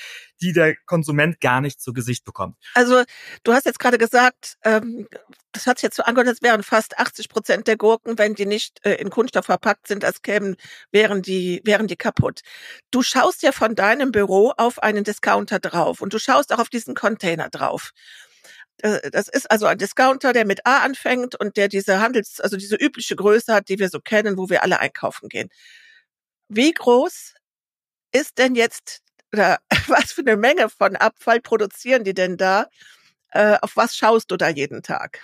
[0.40, 2.56] die der Konsument gar nicht zu Gesicht bekommt.
[2.74, 3.04] Also
[3.44, 5.06] du hast jetzt gerade gesagt, ähm,
[5.52, 8.46] das hat sich jetzt so angehört, als wären fast 80 Prozent der Gurken, wenn die
[8.46, 10.56] nicht äh, in Kunststoff verpackt sind, als kämen,
[10.90, 12.40] wären die, wären die kaputt.
[12.90, 16.70] Du schaust ja von deinem Büro auf einen Discounter drauf und du schaust auch auf
[16.70, 17.92] diesen Container drauf.
[18.78, 22.56] Äh, das ist also ein Discounter, der mit A anfängt und der diese Handels, also
[22.56, 25.48] diese übliche Größe hat, die wir so kennen, wo wir alle einkaufen gehen.
[26.54, 27.34] Wie groß
[28.12, 29.00] ist denn jetzt,
[29.32, 32.66] oder was für eine Menge von Abfall produzieren die denn da?
[33.30, 35.20] Äh, auf was schaust du da jeden Tag?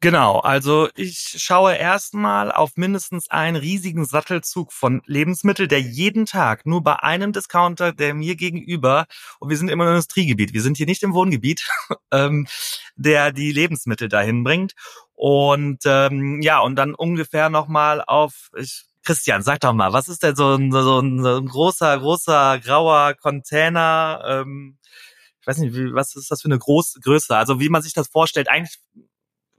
[0.00, 6.66] Genau, also ich schaue erstmal auf mindestens einen riesigen Sattelzug von Lebensmitteln, der jeden Tag
[6.66, 9.06] nur bei einem Discounter, der mir gegenüber,
[9.40, 11.66] und wir sind im Industriegebiet, wir sind hier nicht im Wohngebiet,
[12.12, 12.46] ähm,
[12.96, 14.74] der die Lebensmittel dahin bringt.
[15.14, 20.22] Und ähm, ja, und dann ungefähr nochmal auf, ich Christian, sag doch mal, was ist
[20.24, 24.22] denn so ein, so ein, so ein großer, großer grauer Container?
[24.26, 24.78] Ähm,
[25.40, 27.36] ich weiß nicht, wie, was ist das für eine Groß Größe?
[27.36, 28.78] Also wie man sich das vorstellt, eigentlich.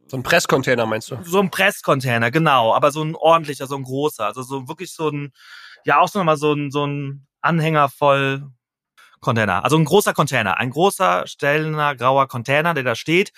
[0.08, 1.18] So ein Presscontainer meinst du?
[1.24, 5.10] So ein Presscontainer, genau, aber so ein ordentlicher, so ein großer, also so wirklich so
[5.10, 5.32] ein,
[5.86, 8.50] ja auch so nochmal so ein, so ein Anhänger voll
[9.22, 13.32] Container, also ein großer Container, ein großer, stellender, grauer Container, der da steht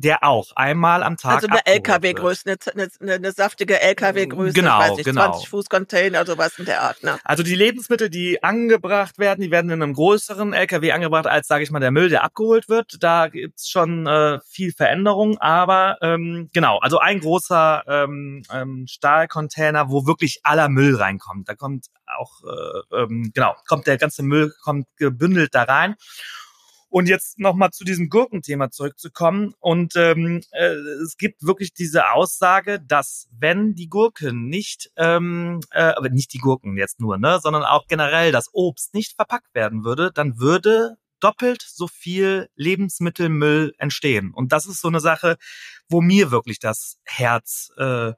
[0.00, 1.36] der auch einmal am Tag.
[1.36, 5.32] Also eine LKW-Größe, eine, eine, eine, saftige LKW-Größe, genau, weiß nicht, genau.
[5.32, 7.02] 20 Fuß Container, sowas in der Art.
[7.02, 7.18] Ne?
[7.24, 11.64] Also die Lebensmittel, die angebracht werden, die werden in einem größeren LKW angebracht, als sage
[11.64, 12.96] ich mal der Müll, der abgeholt wird.
[13.00, 19.90] Da gibt's schon äh, viel Veränderung, aber ähm, genau, also ein großer ähm, ähm, Stahlcontainer,
[19.90, 21.48] wo wirklich aller Müll reinkommt.
[21.48, 25.96] Da kommt auch äh, ähm, genau, kommt der ganze Müll kommt gebündelt da rein.
[26.90, 29.54] Und jetzt nochmal zu diesem Gurkenthema zurückzukommen.
[29.60, 30.72] Und ähm, äh,
[31.04, 36.38] es gibt wirklich diese Aussage, dass wenn die Gurken nicht, ähm, äh, aber nicht die
[36.38, 40.96] Gurken jetzt nur, ne, sondern auch generell das Obst nicht verpackt werden würde, dann würde
[41.20, 44.32] doppelt so viel Lebensmittelmüll entstehen.
[44.32, 45.36] Und das ist so eine Sache,
[45.88, 48.12] wo mir wirklich das Herz äh,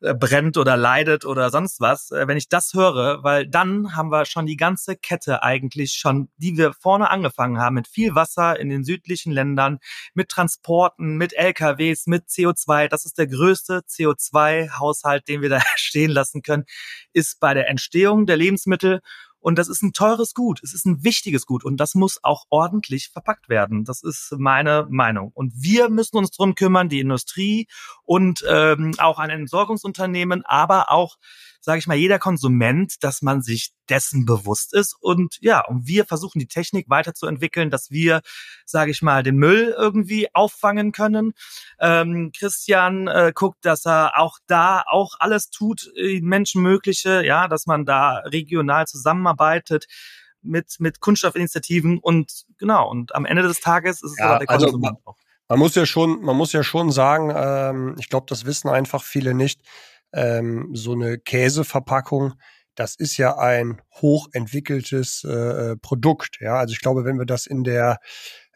[0.00, 4.12] äh, brennt oder leidet oder sonst was, äh, wenn ich das höre, weil dann haben
[4.12, 8.60] wir schon die ganze Kette eigentlich schon, die wir vorne angefangen haben, mit viel Wasser
[8.60, 9.80] in den südlichen Ländern,
[10.14, 12.86] mit Transporten, mit LKWs, mit CO2.
[12.86, 16.64] Das ist der größte CO2-Haushalt, den wir da stehen lassen können,
[17.12, 19.00] ist bei der Entstehung der Lebensmittel
[19.48, 20.60] und das ist ein teures Gut.
[20.62, 21.64] Es ist ein wichtiges Gut.
[21.64, 23.86] Und das muss auch ordentlich verpackt werden.
[23.86, 25.30] Das ist meine Meinung.
[25.32, 27.66] Und wir müssen uns drum kümmern, die Industrie
[28.04, 31.16] und ähm, auch ein Entsorgungsunternehmen, aber auch
[31.60, 34.96] sage ich mal, jeder Konsument, dass man sich dessen bewusst ist.
[35.00, 38.20] Und ja, und wir versuchen die Technik weiterzuentwickeln, dass wir,
[38.64, 41.32] sage ich mal, den Müll irgendwie auffangen können.
[41.80, 47.66] Ähm, Christian äh, guckt, dass er auch da auch alles tut, äh, Menschenmögliche, ja, dass
[47.66, 49.86] man da regional zusammenarbeitet
[50.42, 54.66] mit, mit Kunststoffinitiativen und genau, und am Ende des Tages ist es ja, der also
[54.66, 55.16] Konsument auch.
[55.48, 59.02] Man muss ja schon, man muss ja schon sagen, ähm, ich glaube, das wissen einfach
[59.02, 59.62] viele nicht
[60.12, 62.34] ähm, so eine Käseverpackung,
[62.74, 66.38] das ist ja ein hochentwickeltes äh, Produkt.
[66.40, 67.98] Ja, also ich glaube, wenn wir das in der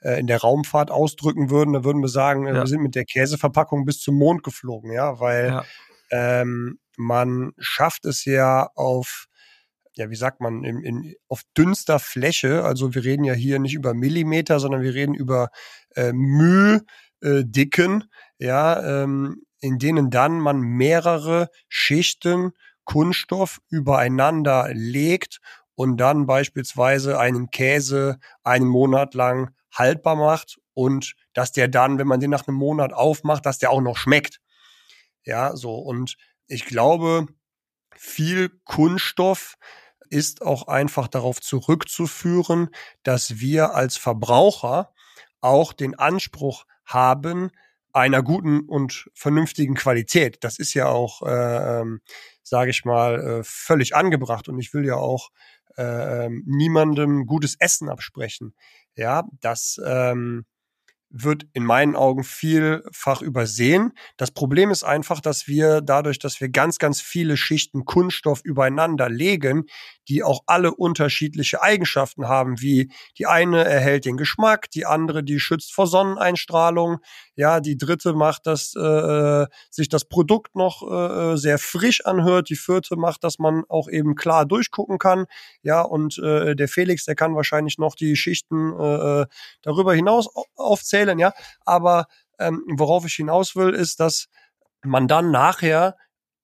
[0.01, 2.61] äh, in der Raumfahrt ausdrücken würden, dann würden wir sagen, äh, ja.
[2.61, 4.93] wir sind mit der Käseverpackung bis zum Mond geflogen.
[4.93, 5.65] Ja, weil ja.
[6.11, 9.27] Ähm, man schafft es ja auf
[9.95, 13.75] ja, wie sagt man, in, in, auf dünnster Fläche, also wir reden ja hier nicht
[13.75, 15.51] über Millimeter, sondern wir reden über
[15.95, 16.85] äh, Mühdicken,
[18.39, 22.53] äh, ja, ähm, in denen dann man mehrere Schichten
[22.85, 25.41] Kunststoff übereinander legt
[25.77, 32.09] und dann beispielsweise einen Käse einen Monat lang haltbar macht und dass der dann, wenn
[32.09, 34.41] man den nach einem Monat aufmacht, dass der auch noch schmeckt.
[35.25, 35.77] Ja, so.
[35.77, 36.17] Und
[36.49, 37.27] ich glaube,
[37.95, 39.55] viel Kunststoff
[40.11, 42.69] ist auch einfach darauf zurückzuführen,
[43.05, 44.93] dass wir als Verbraucher
[45.41, 47.53] auch den Anspruch haben,
[47.93, 50.39] einer guten und vernünftigen Qualität.
[50.43, 52.01] Das ist ja auch, äh, ähm,
[52.43, 54.49] sage ich mal, äh, völlig angebracht.
[54.49, 55.31] Und ich will ja auch
[55.77, 58.55] äh, ähm, niemandem gutes Essen absprechen.
[58.95, 60.45] Ja, das ähm,
[61.13, 63.93] wird in meinen Augen vielfach übersehen.
[64.17, 69.11] Das Problem ist einfach, dass wir dadurch, dass wir ganz, ganz viele Schichten Kunststoff übereinander
[69.11, 69.67] legen,
[70.09, 75.39] die auch alle unterschiedliche Eigenschaften haben, wie die eine erhält den Geschmack, die andere, die
[75.39, 76.99] schützt vor Sonneneinstrahlung,
[77.37, 82.57] ja, die dritte macht, dass äh, sich das Produkt noch äh, sehr frisch anhört, die
[82.57, 85.27] vierte macht, dass man auch eben klar durchgucken kann,
[85.63, 89.27] ja, und äh, der Felix, der kann wahrscheinlich noch die Schichten äh,
[89.63, 91.33] darüber hinaus aufzählen, ja,
[91.65, 92.07] aber
[92.39, 94.29] ähm, worauf ich hinaus will, ist, dass
[94.83, 95.97] man dann nachher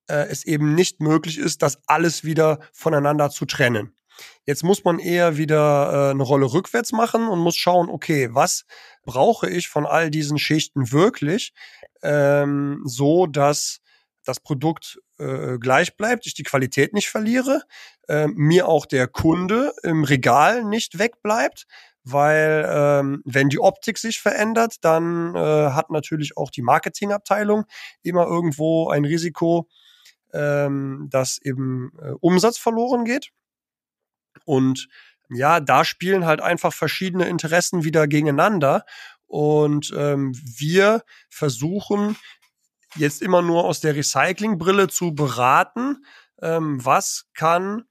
[0.08, 3.94] äh, es eben nicht möglich ist, das alles wieder voneinander zu trennen.
[4.46, 8.64] Jetzt muss man eher wieder äh, eine Rolle rückwärts machen und muss schauen, okay, was
[9.04, 11.52] brauche ich von all diesen Schichten wirklich,
[12.02, 13.80] ähm, so dass
[14.24, 17.62] das Produkt äh, gleich bleibt, ich die Qualität nicht verliere,
[18.08, 21.66] äh, mir auch der Kunde im Regal nicht wegbleibt,
[22.10, 27.64] weil ähm, wenn die Optik sich verändert, dann äh, hat natürlich auch die Marketingabteilung
[28.02, 29.68] immer irgendwo ein Risiko,
[30.32, 33.30] ähm, dass eben äh, Umsatz verloren geht.
[34.44, 34.88] Und
[35.30, 38.84] ja, da spielen halt einfach verschiedene Interessen wieder gegeneinander.
[39.26, 42.16] Und ähm, wir versuchen
[42.96, 46.04] jetzt immer nur aus der Recyclingbrille zu beraten,
[46.40, 47.84] ähm, was kann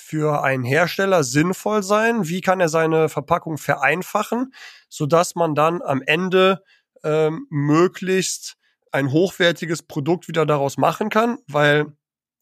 [0.00, 4.52] für einen Hersteller sinnvoll sein, wie kann er seine Verpackung vereinfachen,
[4.88, 6.62] so dass man dann am Ende
[7.02, 8.56] ähm, möglichst
[8.92, 11.86] ein hochwertiges Produkt wieder daraus machen kann, weil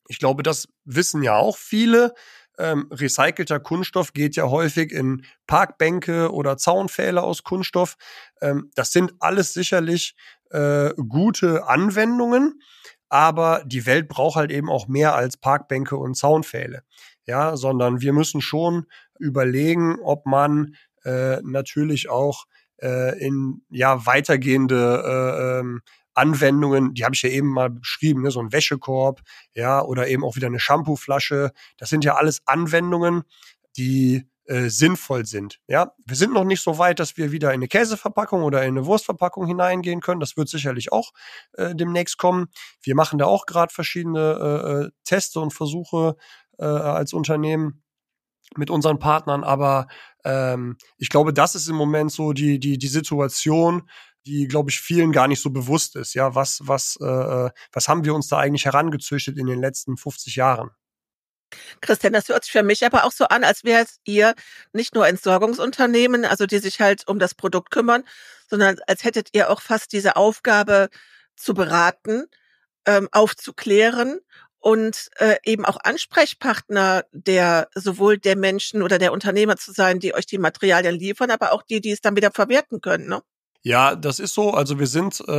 [0.08, 2.14] ich glaube, das wissen ja auch viele.
[2.58, 7.96] Ähm, recycelter Kunststoff geht ja häufig in Parkbänke oder Zaunpfähle aus Kunststoff.
[8.40, 10.14] Ähm, das sind alles sicherlich
[10.50, 12.60] äh, gute Anwendungen,
[13.08, 16.82] aber die Welt braucht halt eben auch mehr als Parkbänke und Zaunpfähle.
[17.26, 18.86] Ja, sondern wir müssen schon
[19.18, 22.46] überlegen, ob man äh, natürlich auch
[22.80, 25.82] äh, in ja weitergehende äh, ähm,
[26.14, 29.20] Anwendungen, die habe ich ja eben mal beschrieben, ne, so ein Wäschekorb,
[29.54, 31.52] ja, oder eben auch wieder eine Shampooflasche.
[31.76, 33.24] Das sind ja alles Anwendungen,
[33.76, 35.58] die äh, sinnvoll sind.
[35.66, 38.78] Ja, wir sind noch nicht so weit, dass wir wieder in eine Käseverpackung oder in
[38.78, 40.20] eine Wurstverpackung hineingehen können.
[40.20, 41.12] Das wird sicherlich auch
[41.54, 42.46] äh, demnächst kommen.
[42.80, 46.16] Wir machen da auch gerade verschiedene äh, äh, Teste und Versuche
[46.58, 47.82] äh, als Unternehmen.
[48.56, 49.88] mit unseren Partnern, aber
[50.24, 53.88] ähm, ich glaube, das ist im Moment so die, die, die Situation,
[54.26, 56.14] die, glaube ich, vielen gar nicht so bewusst ist.
[56.14, 60.36] Ja, was, was, äh, was haben wir uns da eigentlich herangezüchtet in den letzten 50
[60.36, 60.70] Jahren?
[61.80, 64.34] Christian, das hört sich für mich aber auch so an, als wärt ihr
[64.72, 68.02] nicht nur Entsorgungsunternehmen, also die sich halt um das Produkt kümmern,
[68.48, 70.88] sondern als hättet ihr auch fast diese Aufgabe
[71.36, 72.24] zu beraten,
[72.84, 74.20] ähm, aufzuklären
[74.60, 80.14] und äh, eben auch Ansprechpartner der sowohl der Menschen oder der Unternehmer zu sein, die
[80.14, 83.08] euch die Materialien liefern, aber auch die, die es dann wieder verwerten können.
[83.08, 83.22] Ne?
[83.62, 84.52] Ja, das ist so.
[84.52, 85.32] Also wir sind äh,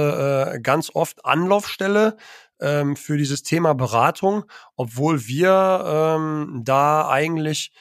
[0.55, 2.17] äh ganz oft Anlaufstelle
[2.59, 7.71] ähm, für dieses Thema Beratung, obwohl wir ähm, da eigentlich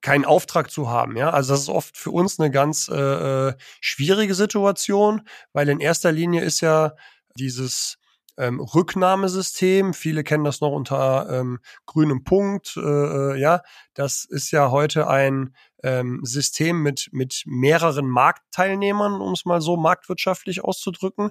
[0.00, 1.16] keinen Auftrag zu haben.
[1.16, 5.80] Ja, also das ist oft für uns eine ganz äh, äh, schwierige Situation, weil in
[5.80, 6.92] erster Linie ist ja
[7.36, 7.98] dieses
[8.38, 9.94] ähm, Rücknahmesystem.
[9.94, 12.76] Viele kennen das noch unter ähm, grünem Punkt.
[12.76, 13.62] Äh, äh ja,
[13.94, 19.76] das ist ja heute ein ähm, System mit mit mehreren Marktteilnehmern, um es mal so
[19.76, 21.30] marktwirtschaftlich auszudrücken.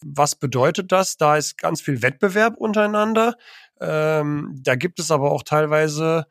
[0.00, 1.16] Was bedeutet das?
[1.16, 3.36] Da ist ganz viel Wettbewerb untereinander.
[3.80, 6.26] Ähm, da gibt es aber auch teilweise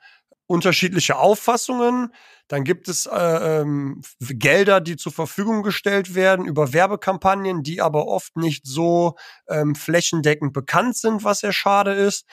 [0.47, 2.13] unterschiedliche Auffassungen.
[2.47, 8.07] Dann gibt es äh, ähm, Gelder, die zur Verfügung gestellt werden über Werbekampagnen, die aber
[8.07, 9.15] oft nicht so
[9.49, 12.25] ähm, flächendeckend bekannt sind, was sehr schade ist.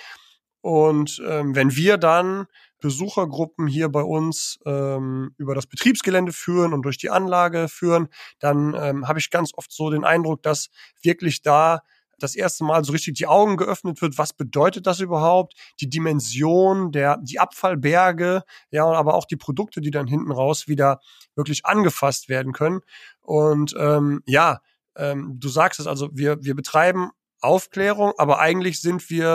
[0.61, 2.47] Und ähm, wenn wir dann
[2.81, 8.75] Besuchergruppen hier bei uns ähm, über das Betriebsgelände führen und durch die Anlage führen, dann
[8.79, 10.69] ähm, habe ich ganz oft so den Eindruck, dass
[11.03, 11.81] wirklich da
[12.25, 16.91] das erste Mal so richtig die Augen geöffnet wird, was bedeutet das überhaupt, die Dimension
[16.91, 21.01] der, die Abfallberge, ja, aber auch die Produkte, die dann hinten raus wieder
[21.37, 22.81] wirklich angefasst werden können.
[23.21, 24.61] Und ähm, ja,
[24.97, 27.11] ähm, du sagst es, also wir, wir betreiben
[27.41, 29.27] Aufklärung, aber eigentlich sind wir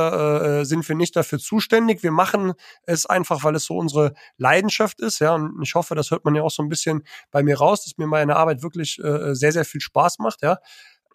[0.61, 2.01] äh, sind wir nicht dafür zuständig.
[2.01, 5.35] Wir machen es einfach, weil es so unsere Leidenschaft ist, ja.
[5.35, 7.97] Und ich hoffe, das hört man ja auch so ein bisschen bei mir raus, dass
[7.97, 10.57] mir meine Arbeit wirklich äh, sehr sehr viel Spaß macht, ja.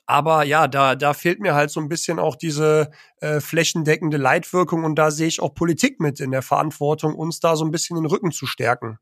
[0.06, 2.90] Aber ja, da, da fehlt mir halt so ein bisschen auch diese
[3.20, 7.56] äh, flächendeckende Leitwirkung und da sehe ich auch Politik mit in der Verantwortung, uns da
[7.56, 8.98] so ein bisschen den Rücken zu stärken.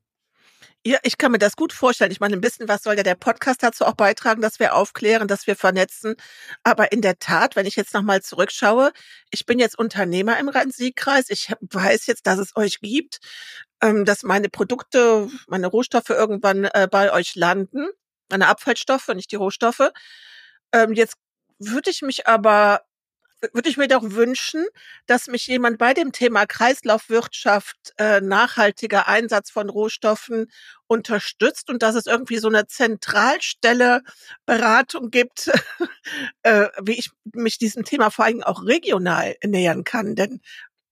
[0.85, 2.11] Ja, ich kann mir das gut vorstellen.
[2.11, 5.29] Ich meine, ein bisschen was soll ja der Podcast dazu auch beitragen, dass wir aufklären,
[5.29, 6.15] dass wir vernetzen.
[6.63, 8.91] Aber in der Tat, wenn ich jetzt nochmal zurückschaue,
[9.31, 11.29] ich bin jetzt Unternehmer im Rhein-Sieg-Kreis.
[11.29, 13.19] Ich weiß jetzt, dass es euch gibt,
[13.81, 17.87] ähm, dass meine Produkte, meine Rohstoffe irgendwann äh, bei euch landen.
[18.29, 19.89] Meine Abfallstoffe, nicht die Rohstoffe.
[20.73, 21.15] Ähm, jetzt
[21.59, 22.81] würde ich mich aber
[23.51, 24.65] würde ich mir doch wünschen,
[25.05, 30.49] dass mich jemand bei dem Thema Kreislaufwirtschaft, äh, nachhaltiger Einsatz von Rohstoffen
[30.87, 34.01] unterstützt und dass es irgendwie so eine Zentralstelle
[34.45, 35.51] Beratung gibt,
[36.43, 40.15] äh, wie ich mich diesem Thema vor allem auch regional nähern kann.
[40.15, 40.39] Denn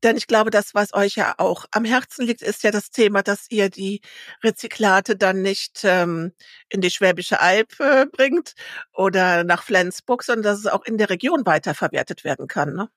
[0.04, 3.22] denn ich glaube, das, was euch ja auch am Herzen liegt, ist ja das Thema,
[3.24, 4.02] dass ihr die
[4.44, 6.32] Rezyklate dann nicht ähm,
[6.70, 8.54] in die Schwäbische Alb äh, bringt
[8.94, 12.74] oder nach Flensburg, sondern dass es auch in der Region weiterverwertet werden kann.
[12.74, 12.90] Ne?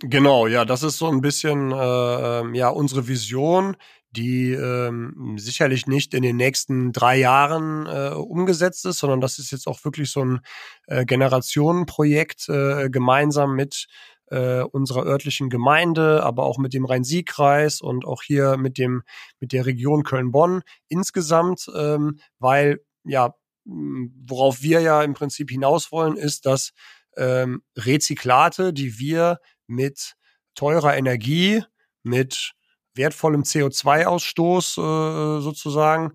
[0.00, 3.76] Genau, ja, das ist so ein bisschen äh, ähm, ja unsere Vision,
[4.10, 9.50] die ähm, sicherlich nicht in den nächsten drei Jahren äh, umgesetzt ist, sondern das ist
[9.50, 10.40] jetzt auch wirklich so ein
[10.86, 13.86] äh, Generationenprojekt äh, gemeinsam mit
[14.30, 19.02] äh, unserer örtlichen Gemeinde, aber auch mit dem Rhein-Sieg-Kreis und auch hier mit dem
[19.40, 23.34] mit der Region Köln-Bonn insgesamt, ähm, weil ja
[23.68, 26.72] worauf wir ja im Prinzip hinaus wollen, ist, dass
[27.16, 30.14] ähm, Rezyklate, die wir mit
[30.54, 31.62] teurer Energie,
[32.02, 32.54] mit
[32.94, 36.14] wertvollem CO2-Ausstoß äh, sozusagen,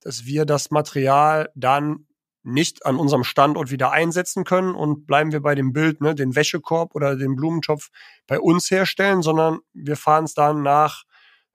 [0.00, 2.06] dass wir das Material dann
[2.42, 6.34] nicht an unserem Standort wieder einsetzen können und bleiben wir bei dem Bild, ne, den
[6.34, 7.90] Wäschekorb oder den Blumentopf
[8.26, 11.04] bei uns herstellen, sondern wir fahren es dann nach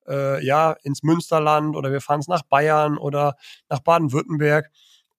[0.08, 3.36] äh, ja ins Münsterland oder wir fahren es nach Bayern oder
[3.69, 4.69] nach Baden-Württemberg.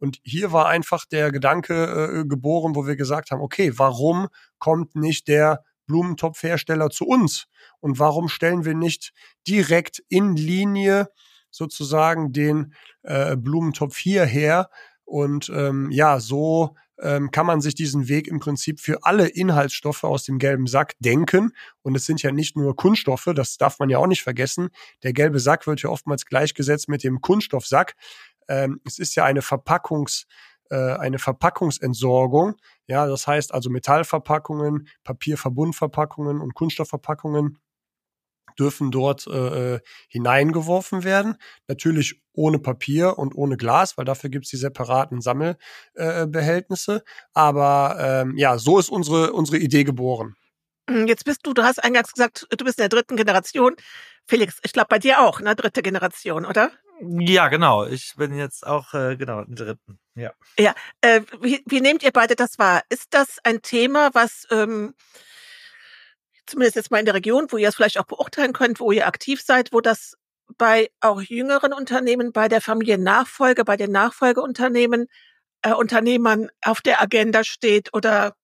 [0.00, 4.28] Und hier war einfach der Gedanke äh, geboren, wo wir gesagt haben, okay, warum
[4.59, 7.46] kommt nicht der Blumentopfhersteller zu uns?
[7.81, 9.12] Und warum stellen wir nicht
[9.46, 11.08] direkt in Linie
[11.50, 14.71] sozusagen den äh, Blumentopf hierher,
[15.09, 20.04] und ähm, ja, so ähm, kann man sich diesen Weg im Prinzip für alle Inhaltsstoffe
[20.04, 21.52] aus dem gelben Sack denken.
[21.83, 24.69] Und es sind ja nicht nur Kunststoffe, das darf man ja auch nicht vergessen.
[25.02, 27.94] Der gelbe Sack wird ja oftmals gleichgesetzt mit dem Kunststoffsack.
[28.48, 30.27] Ähm, es ist ja eine Verpackungs
[30.71, 32.56] äh, eine Verpackungsentsorgung.
[32.87, 37.59] Ja, das heißt also Metallverpackungen, Papierverbundverpackungen und Kunststoffverpackungen
[38.59, 41.37] dürfen dort äh, äh, hineingeworfen werden.
[41.67, 46.96] Natürlich ohne Papier und ohne Glas, weil dafür gibt's die separaten Sammelbehältnisse.
[46.96, 50.37] Äh, Aber ähm, ja, so ist unsere, unsere Idee geboren.
[50.88, 53.75] Hm, jetzt bist du, du hast eingangs gesagt, du bist in der dritten Generation.
[54.27, 55.56] Felix, ich glaube bei dir auch, ne?
[55.56, 56.71] Dritte Generation, oder?
[57.00, 57.87] Ja, genau.
[57.87, 59.98] Ich bin jetzt auch äh, genau im dritten.
[60.15, 60.33] Ja.
[60.59, 60.75] Ja.
[61.00, 62.83] Äh, wie, wie nehmt ihr beide das wahr?
[62.88, 64.94] Ist das ein Thema, was ähm,
[66.49, 69.07] zumindest jetzt mal in der Region, wo ihr es vielleicht auch beurteilen könnt, wo ihr
[69.07, 70.17] aktiv seid, wo das
[70.57, 75.09] bei auch jüngeren Unternehmen, bei der Familiennachfolge, bei den Nachfolgeunternehmen,
[75.63, 78.35] äh, Unternehmern auf der Agenda steht oder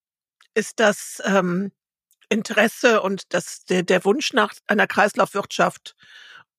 [0.55, 1.73] ist das ähm,
[2.29, 5.95] Interesse und das, der, der Wunsch nach einer Kreislaufwirtschaft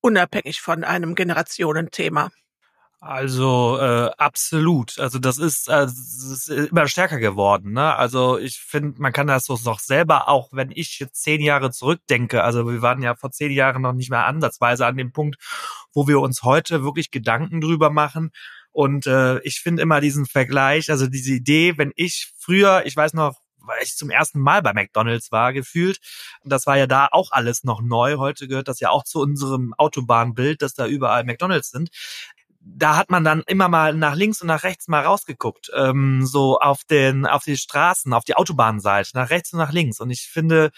[0.00, 2.30] unabhängig von einem Generationenthema?
[3.00, 4.98] Also äh, absolut.
[4.98, 7.72] Also das ist, äh, das ist immer stärker geworden.
[7.72, 7.94] Ne?
[7.94, 11.70] Also ich finde, man kann das so noch selber auch, wenn ich jetzt zehn Jahre
[11.70, 12.42] zurückdenke.
[12.42, 15.36] Also wir waren ja vor zehn Jahren noch nicht mehr ansatzweise an dem Punkt,
[15.92, 18.30] wo wir uns heute wirklich Gedanken drüber machen.
[18.72, 23.12] Und äh, ich finde immer diesen Vergleich, also diese Idee, wenn ich früher, ich weiß
[23.14, 25.98] noch, weil ich zum ersten Mal bei McDonald's war, gefühlt.
[26.44, 28.16] Das war ja da auch alles noch neu.
[28.16, 31.90] Heute gehört das ja auch zu unserem Autobahnbild, dass da überall McDonald's sind
[32.68, 36.58] da hat man dann immer mal nach links und nach rechts mal rausgeguckt, ähm, so
[36.58, 40.00] auf den, auf die Straßen, auf die Autobahnseite, nach rechts und nach links.
[40.00, 40.70] Und ich finde,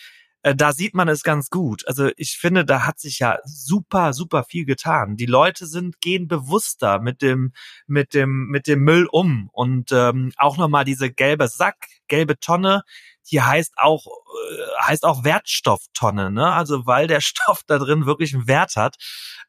[0.48, 1.86] äh, da sieht man es ganz gut.
[1.86, 5.16] Also ich finde, da hat sich ja super, super viel getan.
[5.16, 7.52] Die Leute sind gehen bewusster mit dem,
[7.86, 11.76] mit dem, mit dem Müll um und ähm, auch nochmal diese gelbe Sack,
[12.08, 12.82] gelbe Tonne
[13.28, 16.50] hier heißt auch äh, heißt auch Wertstofftonne, ne?
[16.50, 18.96] Also weil der Stoff da drin wirklich einen Wert hat.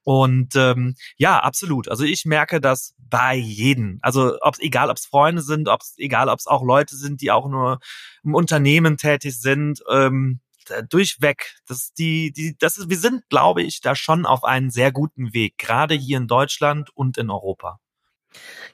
[0.03, 1.87] Und ähm, ja, absolut.
[1.87, 3.99] Also ich merke das bei jedem.
[4.01, 7.79] Also ob's egal, ob's Freunde sind, ob's egal, ob's auch Leute sind, die auch nur
[8.23, 9.81] im Unternehmen tätig sind.
[9.89, 10.41] Ähm,
[10.89, 11.55] durchweg.
[11.67, 15.33] Das die die das ist wir sind glaube ich da schon auf einem sehr guten
[15.33, 17.79] Weg, gerade hier in Deutschland und in Europa.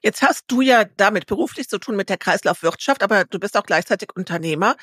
[0.02, 3.64] Jetzt hast du ja damit beruflich zu tun mit der Kreislaufwirtschaft, aber du bist auch
[3.64, 4.76] gleichzeitig Unternehmer.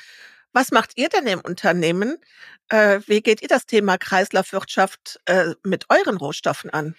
[0.51, 2.17] Was macht ihr denn im Unternehmen?
[2.69, 6.95] Äh, wie geht ihr das Thema Kreislaufwirtschaft äh, mit euren Rohstoffen an?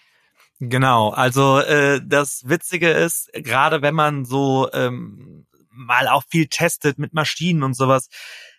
[0.61, 6.99] Genau, also äh, das Witzige ist, gerade wenn man so ähm, mal auch viel testet
[6.99, 8.09] mit Maschinen und sowas,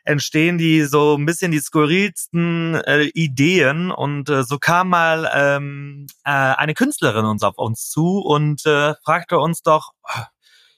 [0.05, 3.91] entstehen die so ein bisschen die skurrilsten äh, Ideen.
[3.91, 8.93] Und äh, so kam mal ähm, äh, eine Künstlerin uns auf uns zu und äh,
[9.03, 9.91] fragte uns doch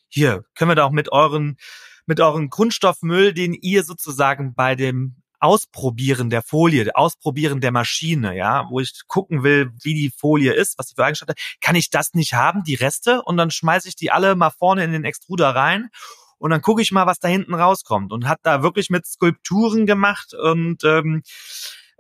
[0.10, 1.58] hier können wir doch mit euren
[2.06, 8.66] mit euren Kunststoffmüll, den ihr sozusagen bei dem Ausprobieren der Folie, Ausprobieren der Maschine, ja,
[8.70, 11.90] wo ich gucken will, wie die Folie ist, was sie für Eigenschaften hat, kann ich
[11.92, 15.04] das nicht haben, die Reste, und dann schmeiße ich die alle mal vorne in den
[15.04, 15.90] Extruder rein
[16.38, 18.12] und dann gucke ich mal, was da hinten rauskommt.
[18.12, 21.24] Und hat da wirklich mit Skulpturen gemacht und ähm,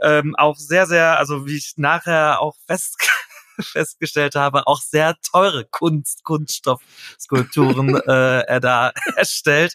[0.01, 2.97] ähm, auch sehr, sehr, also wie ich nachher auch fest
[3.59, 9.73] festgestellt habe, auch sehr teure Kunst, Kunststoffskulpturen äh, er da erstellt.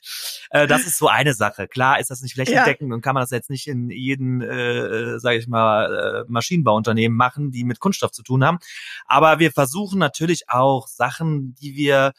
[0.51, 1.67] Äh, das ist so eine Sache.
[1.67, 2.95] Klar ist das nicht flächendeckend ja.
[2.95, 7.51] und kann man das jetzt nicht in jeden, äh, sage ich mal, äh, Maschinenbauunternehmen machen,
[7.51, 8.59] die mit Kunststoff zu tun haben.
[9.07, 12.13] Aber wir versuchen natürlich auch Sachen, die wir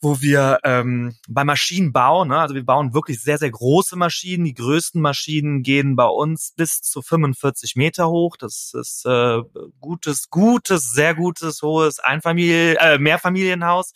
[0.00, 4.44] wo wir ähm, bei Maschinenbau, ne, also wir bauen wirklich sehr, sehr große Maschinen.
[4.44, 8.36] Die größten Maschinen gehen bei uns bis zu 45 Meter hoch.
[8.36, 9.40] Das ist äh,
[9.80, 13.92] gutes, gutes, sehr gutes, hohes Einfamilie, äh, Mehrfamilienhaus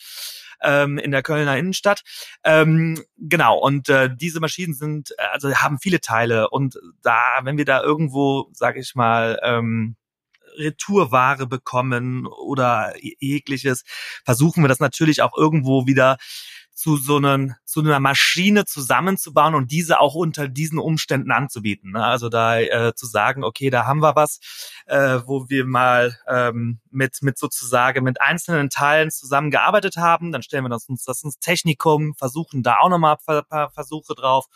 [0.63, 2.03] ähm, in der Kölner Innenstadt.
[2.45, 7.65] Ähm, genau, und äh, diese Maschinen sind, also haben viele Teile und da, wenn wir
[7.65, 9.97] da irgendwo, sag ich mal, ähm,
[10.61, 13.83] Retourware bekommen oder jegliches,
[14.25, 16.19] versuchen wir das natürlich auch irgendwo wieder
[16.81, 21.93] zu so einen, zu einer Maschine zusammenzubauen und diese auch unter diesen Umständen anzubieten.
[21.93, 22.03] Ne?
[22.03, 24.41] Also da äh, zu sagen, okay, da haben wir was,
[24.87, 30.65] äh, wo wir mal ähm, mit mit sozusagen mit einzelnen Teilen zusammengearbeitet haben, dann stellen
[30.65, 34.47] wir das uns das ins Technikum, versuchen da auch nochmal ein paar Versuche drauf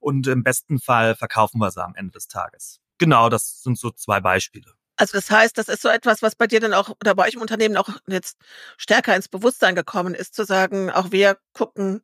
[0.00, 2.80] und im besten Fall verkaufen wir sie am Ende des Tages.
[2.98, 4.72] Genau, das sind so zwei Beispiele.
[5.00, 7.32] Also das heißt, das ist so etwas, was bei dir dann auch oder bei euch
[7.32, 8.36] im Unternehmen auch jetzt
[8.76, 12.02] stärker ins Bewusstsein gekommen ist, zu sagen, auch wir gucken,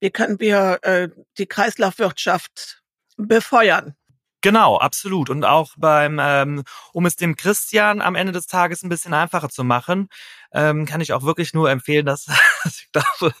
[0.00, 2.82] wie können wir äh, die Kreislaufwirtschaft
[3.18, 3.94] befeuern.
[4.40, 5.28] Genau, absolut.
[5.28, 6.64] Und auch beim, ähm,
[6.94, 10.08] um es dem Christian am Ende des Tages ein bisschen einfacher zu machen,
[10.54, 12.26] ähm, kann ich auch wirklich nur empfehlen, dass
[12.64, 13.34] ich glaube,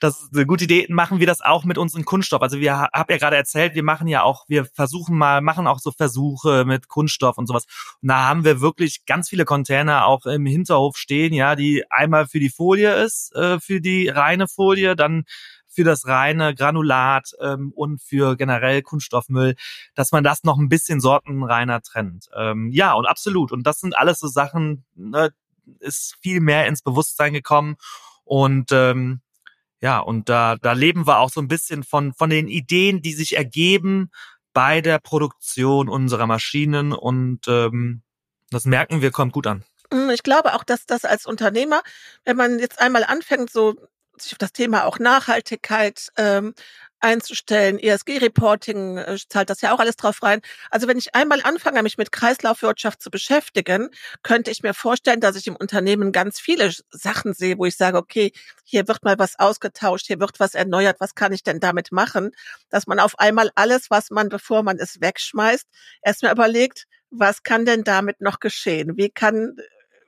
[0.00, 0.86] das ist eine gute Idee.
[0.88, 2.42] Machen wir das auch mit unseren Kunststoff.
[2.42, 5.78] Also wir hab ja gerade erzählt, wir machen ja auch, wir versuchen mal, machen auch
[5.78, 7.64] so Versuche mit Kunststoff und sowas.
[8.02, 12.26] Und da haben wir wirklich ganz viele Container auch im Hinterhof stehen, ja, die einmal
[12.26, 15.24] für die Folie ist, äh, für die reine Folie, dann
[15.76, 19.54] für das reine Granulat ähm, und für generell Kunststoffmüll,
[19.94, 22.30] dass man das noch ein bisschen sortenreiner trennt.
[22.34, 23.52] Ähm, ja, und absolut.
[23.52, 25.32] Und das sind alles so Sachen, ne,
[25.80, 27.76] ist viel mehr ins Bewusstsein gekommen.
[28.24, 29.20] Und ähm,
[29.80, 33.12] ja, und da, da leben wir auch so ein bisschen von, von den Ideen, die
[33.12, 34.10] sich ergeben
[34.52, 36.92] bei der Produktion unserer Maschinen.
[36.92, 38.02] Und ähm,
[38.50, 39.64] das merken wir, kommt gut an.
[39.92, 41.82] Hm, ich glaube auch, dass das als Unternehmer,
[42.24, 43.76] wenn man jetzt einmal anfängt, so
[44.18, 46.54] sich auf das Thema auch Nachhaltigkeit ähm,
[47.00, 47.78] einzustellen.
[47.78, 50.40] ESG-Reporting äh, zahlt das ja auch alles drauf rein.
[50.70, 53.90] Also wenn ich einmal anfange, mich mit Kreislaufwirtschaft zu beschäftigen,
[54.22, 57.98] könnte ich mir vorstellen, dass ich im Unternehmen ganz viele Sachen sehe, wo ich sage,
[57.98, 58.32] okay,
[58.64, 62.32] hier wird mal was ausgetauscht, hier wird was erneuert, was kann ich denn damit machen?
[62.70, 65.66] Dass man auf einmal alles, was man, bevor man es wegschmeißt,
[66.02, 68.96] erstmal überlegt, was kann denn damit noch geschehen?
[68.96, 69.56] Wie kann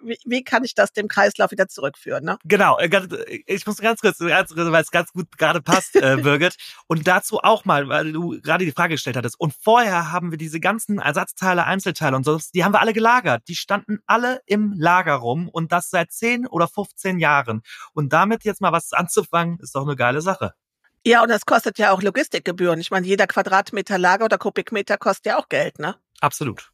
[0.02, 2.24] wie, wie kann ich das dem Kreislauf wieder zurückführen?
[2.24, 2.38] Ne?
[2.44, 6.56] Genau, äh, ich muss ganz kurz, ganz, weil es ganz gut gerade passt, äh, Birgit.
[6.86, 9.38] Und dazu auch mal, weil du gerade die Frage gestellt hattest.
[9.38, 13.42] Und vorher haben wir diese ganzen Ersatzteile, Einzelteile und so, die haben wir alle gelagert.
[13.48, 17.62] Die standen alle im Lager rum und das seit 10 oder 15 Jahren.
[17.92, 20.54] Und damit jetzt mal was anzufangen, ist doch eine geile Sache.
[21.06, 22.80] Ja, und das kostet ja auch Logistikgebühren.
[22.80, 25.96] Ich meine, jeder Quadratmeter Lager oder Kubikmeter kostet ja auch Geld, ne?
[26.20, 26.70] Absolut.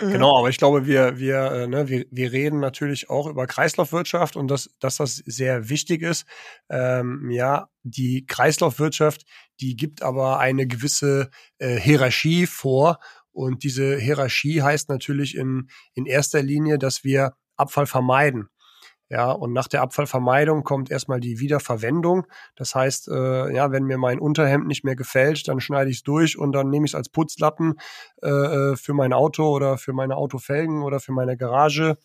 [0.00, 0.12] Mhm.
[0.12, 4.36] Genau, aber ich glaube, wir, wir, äh, ne, wir, wir reden natürlich auch über Kreislaufwirtschaft
[4.36, 6.26] und dass, dass das sehr wichtig ist.
[6.70, 9.24] Ähm, ja, die Kreislaufwirtschaft,
[9.60, 12.98] die gibt aber eine gewisse äh, Hierarchie vor.
[13.32, 18.48] Und diese Hierarchie heißt natürlich in, in erster Linie, dass wir Abfall vermeiden.
[19.12, 22.26] Ja, und nach der Abfallvermeidung kommt erstmal die Wiederverwendung.
[22.56, 26.02] Das heißt, äh, ja, wenn mir mein Unterhemd nicht mehr gefällt, dann schneide ich es
[26.02, 27.74] durch und dann nehme ich es als Putzlappen
[28.22, 31.98] äh, äh, für mein Auto oder für meine Autofelgen oder für meine Garage,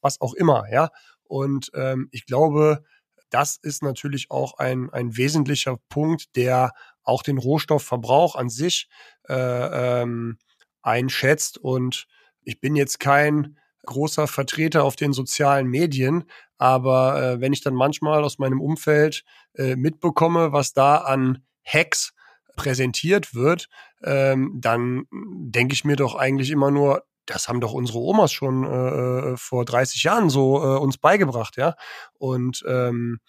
[0.00, 0.90] was auch immer, ja.
[1.22, 2.82] Und ähm, ich glaube,
[3.30, 6.72] das ist natürlich auch ein, ein wesentlicher Punkt, der
[7.04, 8.88] auch den Rohstoffverbrauch an sich
[9.28, 10.36] äh, ähm,
[10.82, 11.58] einschätzt.
[11.58, 12.08] Und
[12.42, 16.24] ich bin jetzt kein großer Vertreter auf den sozialen Medien,
[16.58, 19.24] aber äh, wenn ich dann manchmal aus meinem Umfeld
[19.54, 22.12] äh, mitbekomme, was da an Hacks
[22.56, 23.68] präsentiert wird,
[24.04, 28.64] ähm, dann denke ich mir doch eigentlich immer nur, das haben doch unsere Omas schon
[28.64, 31.74] äh, äh vor 30 Jahren so äh, uns beigebracht, ja.
[32.18, 33.20] Und ähm,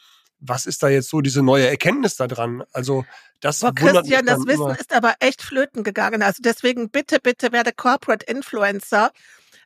[0.42, 2.64] was ist da jetzt so diese neue Erkenntnis da dran?
[2.74, 3.06] Also
[3.40, 4.80] das Boah, Christian, das Wissen immer.
[4.80, 6.24] ist aber echt flöten gegangen.
[6.24, 9.12] Also deswegen bitte, bitte werde Corporate Influencer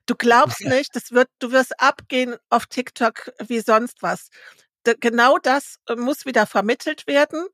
[0.06, 4.30] Du glaubst nicht, das wird, du wirst abgehen auf TikTok wie sonst was.
[5.00, 7.46] genau das äh, muss wieder vermittelt werden.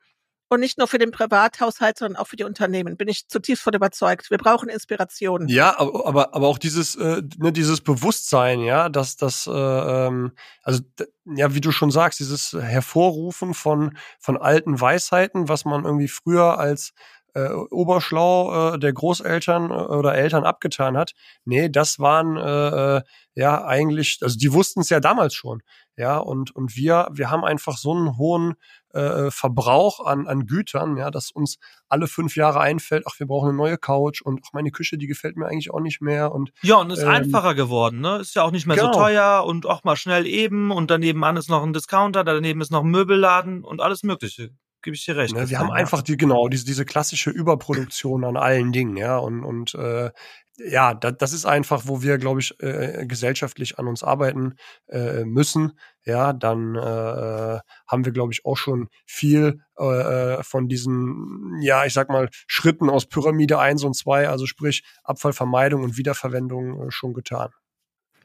[0.49, 2.97] Und nicht nur für den Privathaushalt, sondern auch für die Unternehmen.
[2.97, 4.30] Bin ich zutiefst von überzeugt.
[4.32, 5.47] Wir brauchen Inspiration.
[5.47, 10.82] Ja, aber, aber auch dieses, äh, ne, dieses Bewusstsein, ja, dass das, äh, ähm, also
[11.24, 16.60] ja, wie du schon sagst, dieses Hervorrufen von, von alten Weisheiten, was man irgendwie früher
[16.60, 16.91] als
[17.34, 21.13] äh, Oberschlau äh, der Großeltern äh, oder Eltern abgetan hat.
[21.45, 23.01] Nee, das waren äh, äh,
[23.34, 25.61] ja eigentlich, also die wussten es ja damals schon.
[25.97, 28.55] Ja, und, und wir, wir haben einfach so einen hohen
[28.93, 31.57] äh, Verbrauch an, an Gütern, ja, dass uns
[31.89, 35.07] alle fünf Jahre einfällt, ach, wir brauchen eine neue Couch und ach, meine Küche, die
[35.07, 36.32] gefällt mir eigentlich auch nicht mehr.
[36.32, 38.17] Und, ja, und ist ähm, einfacher geworden, ne?
[38.17, 38.93] Ist ja auch nicht mehr genau.
[38.93, 42.61] so teuer und auch mal schnell eben und daneben an ist noch ein Discounter, daneben
[42.61, 44.51] ist noch ein Möbelladen und alles Mögliche
[44.82, 45.34] gebe ich dir recht.
[45.36, 45.73] Ne, wir haben ja.
[45.75, 50.11] einfach die, genau, diese, diese klassische Überproduktion an allen Dingen, ja, und, und äh,
[50.57, 54.55] ja, da, das ist einfach, wo wir, glaube ich, äh, gesellschaftlich an uns arbeiten
[54.88, 55.73] äh, müssen.
[56.03, 61.86] Ja, dann äh, haben wir, glaube ich, auch schon viel äh, äh, von diesen, ja,
[61.86, 66.91] ich sag mal, Schritten aus Pyramide 1 und 2, also sprich Abfallvermeidung und Wiederverwendung äh,
[66.91, 67.51] schon getan.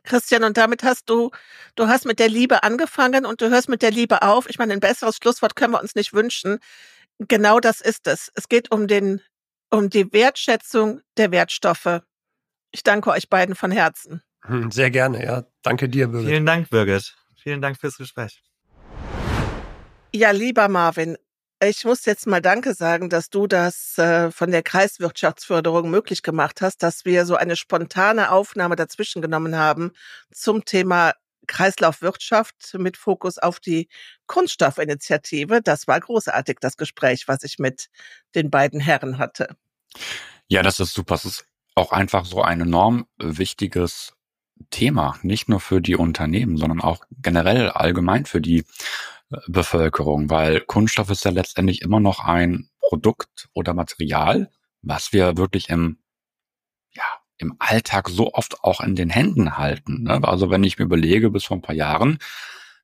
[0.07, 1.31] Christian, und damit hast du,
[1.75, 4.49] du hast mit der Liebe angefangen und du hörst mit der Liebe auf.
[4.49, 6.59] Ich meine, ein besseres Schlusswort können wir uns nicht wünschen.
[7.19, 8.31] Genau das ist es.
[8.35, 9.21] Es geht um den,
[9.71, 12.01] um die Wertschätzung der Wertstoffe.
[12.71, 14.23] Ich danke euch beiden von Herzen.
[14.43, 15.45] Hm, sehr gerne, ja.
[15.63, 16.29] Danke dir, Birgit.
[16.29, 17.15] Vielen Dank, Birgit.
[17.43, 18.43] Vielen Dank fürs Gespräch.
[20.15, 21.17] Ja, lieber Marvin,
[21.61, 26.61] ich muss jetzt mal Danke sagen, dass du das äh, von der Kreiswirtschaftsförderung möglich gemacht
[26.61, 29.93] hast, dass wir so eine spontane Aufnahme dazwischen genommen haben
[30.33, 31.15] zum Thema
[31.47, 33.89] Kreislaufwirtschaft mit Fokus auf die
[34.27, 35.63] Kunststoffinitiative.
[35.63, 37.89] Das war großartig, das Gespräch, was ich mit
[38.35, 39.57] den beiden Herren hatte.
[40.49, 41.15] Ja, das ist super.
[41.15, 44.15] Das ist auch einfach so ein enorm wichtiges
[44.71, 48.65] Thema, nicht nur für die Unternehmen, sondern auch generell allgemein für die
[49.49, 54.51] Bevölkerung, weil Kunststoff ist ja letztendlich immer noch ein Produkt oder Material,
[54.83, 55.99] was wir wirklich im,
[56.93, 57.03] ja,
[57.37, 60.05] im Alltag so oft auch in den Händen halten.
[60.05, 60.21] Ne?
[60.23, 62.19] Also wenn ich mir überlege, bis vor ein paar Jahren,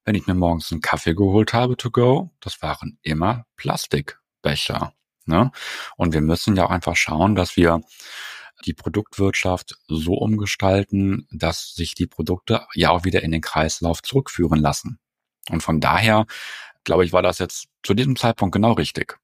[0.04, 4.94] wenn ich mir morgens einen Kaffee geholt habe to go, das waren immer Plastikbecher.
[5.26, 5.52] Ne?
[5.96, 7.80] Und wir müssen ja auch einfach schauen, dass wir
[8.66, 14.60] die Produktwirtschaft so umgestalten, dass sich die Produkte ja auch wieder in den Kreislauf zurückführen
[14.60, 14.98] lassen.
[15.50, 16.26] Und von daher,
[16.84, 19.18] glaube ich, war das jetzt zu diesem Zeitpunkt genau richtig.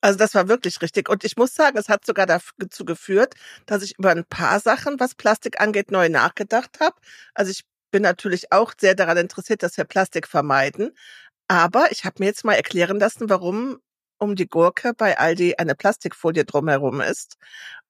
[0.00, 1.08] Also das war wirklich richtig.
[1.08, 3.34] Und ich muss sagen, es hat sogar dazu geführt,
[3.66, 6.96] dass ich über ein paar Sachen, was Plastik angeht, neu nachgedacht habe.
[7.34, 10.92] Also ich bin natürlich auch sehr daran interessiert, dass wir Plastik vermeiden.
[11.48, 13.78] Aber ich habe mir jetzt mal erklären lassen, warum
[14.18, 17.36] um die Gurke bei Aldi eine Plastikfolie drumherum ist.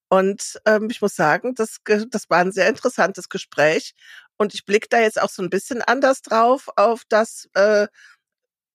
[0.09, 3.95] Und ähm, ich muss sagen, das, das war ein sehr interessantes Gespräch.
[4.39, 7.87] Und ich blicke da jetzt auch so ein bisschen anders drauf auf das äh,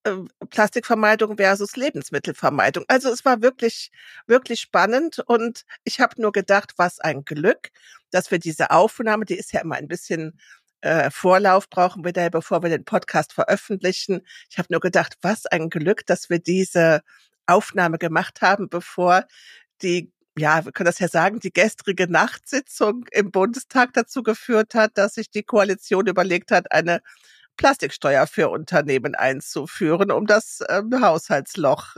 [0.05, 0.17] äh,
[0.49, 2.83] Plastikvermeidung versus Lebensmittelvermeidung.
[2.87, 3.91] Also es war wirklich,
[4.27, 7.69] wirklich spannend und ich habe nur gedacht, was ein Glück,
[8.11, 10.37] dass wir diese Aufnahme, die ist ja immer ein bisschen
[10.81, 14.21] äh, Vorlauf brauchen wir da, bevor wir den Podcast veröffentlichen.
[14.49, 17.01] Ich habe nur gedacht, was ein Glück, dass wir diese
[17.45, 19.25] Aufnahme gemacht haben, bevor
[19.81, 24.97] die ja, wir können das ja sagen, die gestrige Nachtsitzung im Bundestag dazu geführt hat,
[24.97, 27.01] dass sich die Koalition überlegt hat, eine
[27.57, 31.95] Plastiksteuer für Unternehmen einzuführen, um das ähm, Haushaltsloch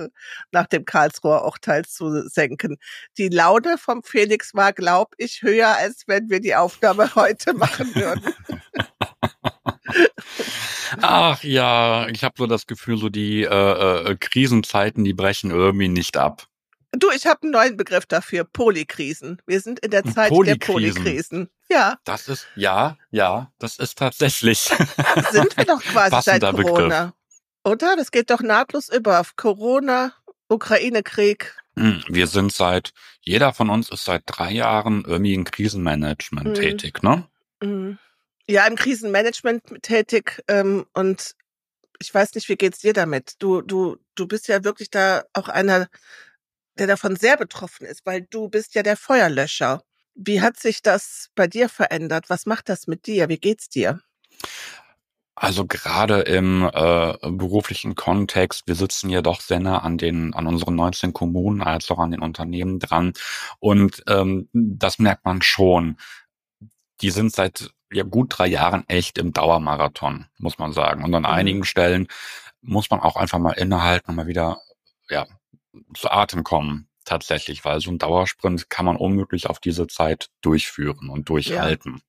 [0.52, 2.78] nach dem Karlsruher Urteil zu senken.
[3.18, 7.94] Die Laune vom Felix war, glaub ich, höher, als wenn wir die Aufnahme heute machen
[7.96, 8.34] würden.
[11.02, 15.88] Ach ja, ich habe so das Gefühl, so die äh, äh, Krisenzeiten, die brechen irgendwie
[15.88, 16.48] nicht ab.
[16.98, 19.42] Du, ich habe einen neuen Begriff dafür, Polykrisen.
[19.46, 20.60] Wir sind in der Zeit Polykrisen.
[20.60, 21.50] der Polykrisen.
[21.70, 21.98] Ja.
[22.06, 24.60] Das ist, ja, ja, das ist tatsächlich.
[25.32, 27.06] sind wir doch quasi seit Corona.
[27.06, 27.14] Begriff.
[27.66, 27.96] Oder?
[27.96, 30.14] Das geht doch nahtlos über Corona,
[30.48, 31.56] Ukraine-Krieg.
[31.78, 32.92] Hm, wir sind seit,
[33.22, 36.54] jeder von uns ist seit drei Jahren irgendwie im Krisenmanagement mhm.
[36.54, 37.28] tätig, ne?
[37.62, 37.98] Mhm.
[38.48, 41.36] Ja, im Krisenmanagement tätig ähm, und
[42.00, 43.36] ich weiß nicht, wie geht's dir damit?
[43.40, 45.88] Du, du, du bist ja wirklich da auch einer
[46.78, 49.82] der davon sehr betroffen ist, weil du bist ja der Feuerlöscher.
[50.14, 52.30] Wie hat sich das bei dir verändert?
[52.30, 53.30] Was macht das mit dir?
[53.30, 54.02] Wie geht's dir?
[55.38, 60.48] Also gerade im äh, beruflichen Kontext, wir sitzen ja doch sehr nah an den an
[60.48, 63.12] unseren 19 Kommunen als auch an den Unternehmen dran
[63.60, 65.98] und ähm, das merkt man schon.
[67.02, 71.04] Die sind seit ja gut drei Jahren echt im Dauermarathon, muss man sagen.
[71.04, 71.30] Und an mhm.
[71.30, 72.08] einigen Stellen
[72.62, 74.62] muss man auch einfach mal innehalten und mal wieder
[75.10, 75.28] ja
[75.96, 81.10] zu Atem kommen, tatsächlich, weil so ein Dauersprint kann man unmöglich auf diese Zeit durchführen
[81.10, 81.94] und durchhalten.
[81.94, 82.02] Ja.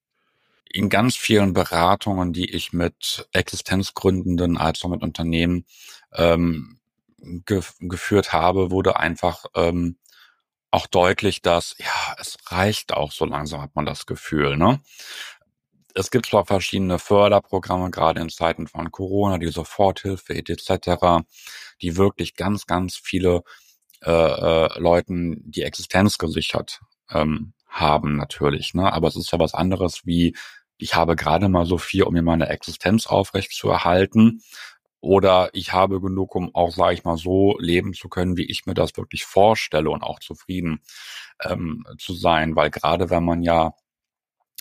[0.68, 5.64] In ganz vielen Beratungen, die ich mit Existenzgründenden als auch mit Unternehmen
[6.12, 6.80] ähm,
[7.18, 9.96] ge geführt habe, wurde einfach ähm,
[10.70, 14.56] auch deutlich, dass ja, es reicht auch so langsam, hat man das Gefühl.
[14.56, 14.80] Ne?
[15.98, 21.24] Es gibt zwar verschiedene Förderprogramme, gerade in Zeiten von Corona, die Soforthilfe etc.,
[21.80, 23.42] die wirklich ganz, ganz viele
[24.04, 26.80] äh, äh, Leuten die Existenz gesichert
[27.10, 28.74] ähm, haben natürlich.
[28.74, 28.92] Ne?
[28.92, 30.36] Aber es ist ja was anderes wie,
[30.76, 34.42] ich habe gerade mal so viel, um mir meine Existenz aufrecht zu erhalten.
[35.00, 38.66] Oder ich habe genug, um auch, sage ich mal, so leben zu können, wie ich
[38.66, 40.82] mir das wirklich vorstelle und auch zufrieden
[41.42, 42.54] ähm, zu sein.
[42.54, 43.72] Weil gerade wenn man ja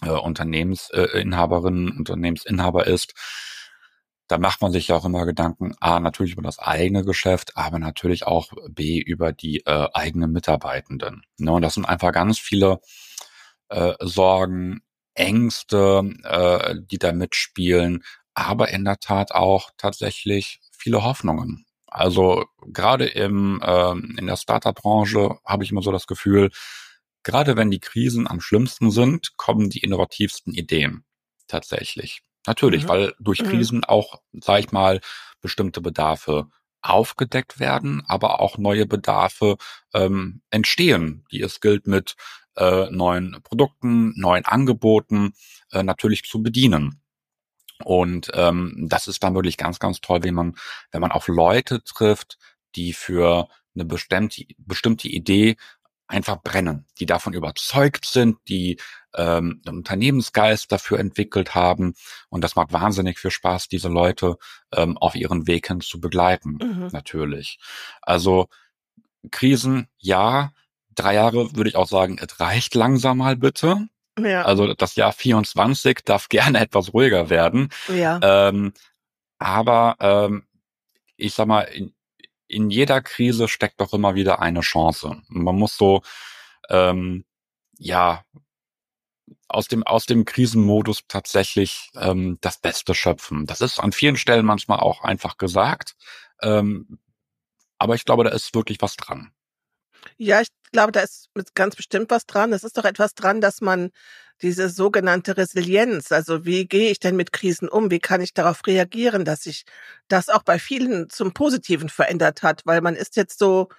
[0.04, 3.14] äh, Unternehmensinhaberin, äh, Unternehmensinhaber ist,
[4.28, 7.78] da macht man sich ja auch immer Gedanken, A, natürlich über das eigene Geschäft, aber
[7.78, 11.24] natürlich auch B, über die äh, eigenen Mitarbeitenden.
[11.38, 11.52] Ne?
[11.52, 12.80] Und das sind einfach ganz viele
[13.70, 14.82] äh, Sorgen,
[15.14, 21.66] Ängste, äh, die da mitspielen, aber in der Tat auch tatsächlich viele Hoffnungen.
[21.88, 26.52] Also gerade im äh, in der Startup-Branche habe ich immer so das Gefühl,
[27.26, 31.04] gerade wenn die Krisen am schlimmsten sind, kommen die innovativsten Ideen
[31.48, 32.22] tatsächlich.
[32.48, 32.88] Natürlich, mhm.
[32.88, 33.48] weil durch mhm.
[33.48, 35.02] Krisen auch, sag ich mal,
[35.42, 36.48] bestimmte Bedarfe
[36.82, 39.58] aufgedeckt werden, aber auch neue Bedarfe
[39.94, 42.16] ähm, entstehen, die es gilt mit
[42.58, 45.34] äh, neuen Produkten, neuen Angeboten
[45.72, 47.02] äh, natürlich zu bedienen.
[47.84, 50.56] Und ähm, das ist dann wirklich ganz, ganz toll, wenn man,
[50.92, 52.38] wenn man auf Leute trifft,
[52.76, 55.58] die für eine bestimmte, bestimmte Idee
[56.08, 58.78] einfach brennen, die davon überzeugt sind, die
[59.16, 61.96] ähm, einen Unternehmensgeist dafür entwickelt haben.
[62.30, 64.38] Und das macht wahnsinnig viel Spaß, diese Leute
[64.74, 66.90] ähm, auf ihren Weg hin zu begleiten, mhm.
[66.92, 67.60] natürlich.
[68.02, 68.48] Also
[69.32, 70.52] Krisen, ja.
[70.94, 73.88] Drei Jahre würde ich auch sagen, es reicht langsam mal bitte.
[74.18, 74.44] Ja.
[74.44, 77.70] Also das Jahr 24 darf gerne etwas ruhiger werden.
[77.90, 78.20] Ja.
[78.22, 78.74] Ähm,
[79.40, 80.46] aber ähm,
[81.18, 81.95] ich sag mal, in,
[82.48, 85.22] in jeder Krise steckt doch immer wieder eine Chance.
[85.28, 86.02] Man muss so,
[86.70, 87.26] ähm,
[87.78, 88.24] ja,
[89.48, 93.46] aus dem, aus dem Krisenmodus tatsächlich ähm, das Beste schöpfen.
[93.46, 95.96] Das ist an vielen Stellen manchmal auch einfach gesagt.
[96.42, 97.00] Ähm,
[97.78, 99.32] aber ich glaube, da ist wirklich was dran.
[100.18, 102.54] Ja, ich glaube, da ist ganz bestimmt was dran.
[102.54, 103.92] Es ist doch etwas dran, dass man
[104.42, 107.92] diese sogenannte Resilienz, also wie gehe ich denn mit Krisen um?
[107.92, 109.66] Wie kann ich darauf reagieren, dass sich
[110.08, 112.62] das auch bei vielen zum Positiven verändert hat?
[112.66, 113.70] Weil man ist jetzt so,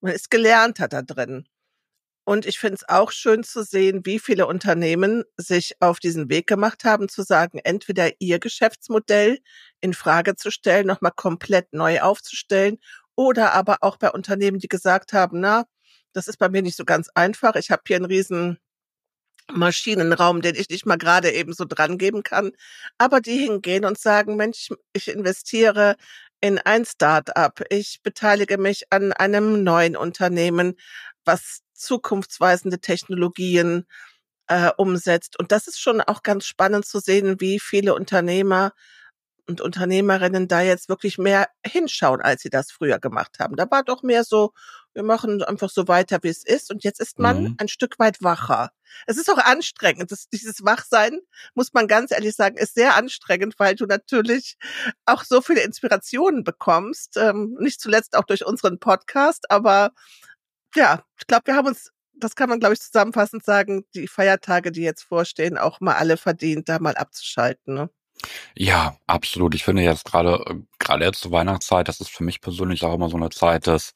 [0.00, 1.46] man ist gelernt hat da drin.
[2.26, 6.46] Und ich finde es auch schön zu sehen, wie viele Unternehmen sich auf diesen Weg
[6.46, 9.38] gemacht haben, zu sagen, entweder ihr Geschäftsmodell
[9.82, 12.78] in Frage zu stellen, nochmal komplett neu aufzustellen,
[13.16, 15.66] oder aber auch bei Unternehmen, die gesagt haben, na,
[16.12, 17.56] das ist bei mir nicht so ganz einfach.
[17.56, 18.58] Ich habe hier einen riesen
[19.52, 22.52] Maschinenraum, den ich nicht mal gerade eben so dran geben kann.
[22.98, 25.96] Aber die hingehen und sagen, Mensch, ich investiere
[26.40, 27.62] in ein Start-up.
[27.70, 30.74] Ich beteilige mich an einem neuen Unternehmen,
[31.24, 33.86] was zukunftsweisende Technologien
[34.48, 35.38] äh, umsetzt.
[35.38, 38.72] Und das ist schon auch ganz spannend zu sehen, wie viele Unternehmer
[39.46, 43.56] und Unternehmerinnen da jetzt wirklich mehr hinschauen, als sie das früher gemacht haben.
[43.56, 44.52] Da war doch mehr so,
[44.94, 46.70] wir machen einfach so weiter, wie es ist.
[46.70, 47.56] Und jetzt ist man mhm.
[47.58, 48.70] ein Stück weit wacher.
[49.06, 50.12] Es ist auch anstrengend.
[50.12, 51.18] Das, dieses Wachsein,
[51.54, 54.56] muss man ganz ehrlich sagen, ist sehr anstrengend, weil du natürlich
[55.04, 57.16] auch so viele Inspirationen bekommst.
[57.16, 59.50] Ähm, nicht zuletzt auch durch unseren Podcast.
[59.50, 59.90] Aber
[60.74, 64.70] ja, ich glaube, wir haben uns das kann man, glaube ich, zusammenfassend sagen, die Feiertage,
[64.70, 67.74] die jetzt vorstehen, auch mal alle verdient, da mal abzuschalten.
[67.74, 67.90] Ne?
[68.56, 69.54] Ja, absolut.
[69.54, 72.94] Ich finde jetzt gerade, äh, gerade jetzt zur Weihnachtszeit, das ist für mich persönlich auch
[72.94, 73.92] immer so eine Zeit des,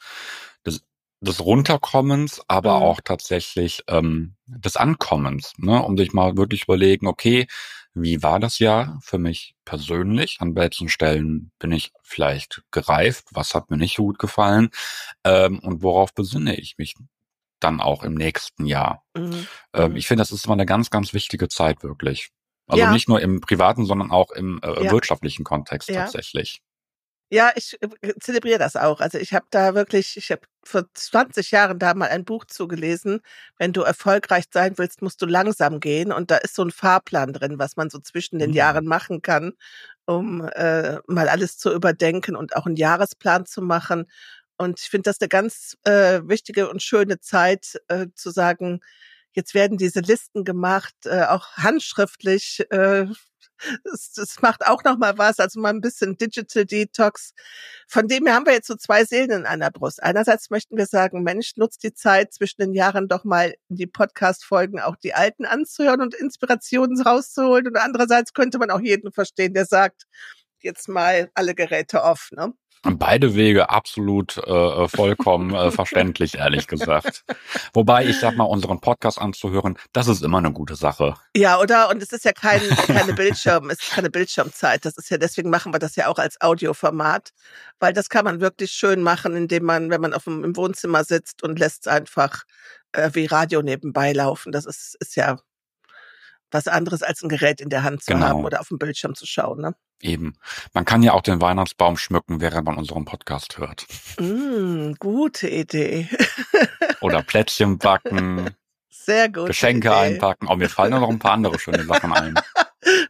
[1.20, 2.82] des, Runterkommens, aber Mhm.
[2.82, 5.82] auch tatsächlich ähm, des Ankommens, ne?
[5.82, 7.46] Um sich mal wirklich überlegen, okay,
[7.94, 10.36] wie war das Jahr für mich persönlich?
[10.40, 13.26] An welchen Stellen bin ich vielleicht gereift?
[13.32, 14.70] Was hat mir nicht so gut gefallen?
[15.24, 16.94] Ähm, und worauf besinne ich mich
[17.60, 19.02] dann auch im nächsten Jahr?
[19.16, 19.46] Mhm.
[19.74, 22.30] Ähm, ich finde, das ist immer eine ganz, ganz wichtige Zeit wirklich.
[22.68, 22.92] Also ja.
[22.92, 24.90] nicht nur im privaten, sondern auch im äh, ja.
[24.92, 26.02] wirtschaftlichen Kontext ja.
[26.02, 26.60] tatsächlich.
[27.30, 29.00] Ja, ich äh, zelebriere das auch.
[29.00, 33.20] Also ich habe da wirklich, ich habe vor 20 Jahren da mal ein Buch zugelesen.
[33.58, 36.10] Wenn du erfolgreich sein willst, musst du langsam gehen.
[36.12, 38.56] Und da ist so ein Fahrplan drin, was man so zwischen den mhm.
[38.56, 39.52] Jahren machen kann,
[40.06, 44.06] um äh, mal alles zu überdenken und auch einen Jahresplan zu machen.
[44.56, 48.80] Und ich finde das eine ganz äh, wichtige und schöne Zeit, äh, zu sagen,
[49.38, 52.66] Jetzt werden diese Listen gemacht, äh, auch handschriftlich.
[52.70, 53.06] Äh,
[53.92, 57.32] es, es macht auch noch mal was, also mal ein bisschen Digital Detox.
[57.86, 60.02] Von dem her haben wir jetzt so zwei Seelen in einer Brust.
[60.02, 64.80] Einerseits möchten wir sagen, Mensch, nutzt die Zeit zwischen den Jahren doch mal die Podcast-Folgen
[64.80, 67.66] auch die alten anzuhören und Inspirationen rauszuholen.
[67.68, 70.04] Und andererseits könnte man auch jeden verstehen, der sagt,
[70.60, 72.52] jetzt mal alle Geräte off, ne?
[72.82, 77.24] Beide Wege absolut äh, äh vollkommen äh, verständlich, ehrlich gesagt.
[77.72, 81.14] Wobei, ich sag mal, unseren Podcast anzuhören, das ist immer eine gute Sache.
[81.36, 81.90] Ja, oder?
[81.90, 84.84] Und es ist ja kein, keine Bildschirm, es ist keine Bildschirmzeit.
[84.84, 87.30] Das ist ja, deswegen machen wir das ja auch als Audioformat,
[87.80, 91.04] weil das kann man wirklich schön machen, indem man, wenn man auf dem, im Wohnzimmer
[91.04, 92.44] sitzt und lässt es einfach
[92.92, 94.52] äh, wie Radio nebenbei laufen.
[94.52, 95.38] Das ist, ist ja
[96.50, 98.26] was anderes als ein Gerät in der Hand zu genau.
[98.26, 99.60] haben oder auf dem Bildschirm zu schauen.
[99.60, 99.74] Ne?
[100.00, 100.34] Eben.
[100.74, 103.86] Man kann ja auch den Weihnachtsbaum schmücken, während man unseren Podcast hört.
[104.18, 106.08] Mm, gute Idee.
[107.00, 108.50] oder Plätzchen backen.
[108.90, 109.46] Sehr gut.
[109.46, 109.96] Geschenke Idee.
[109.96, 110.48] einpacken.
[110.48, 112.34] Oh, mir fallen noch ein paar andere schöne Sachen ein.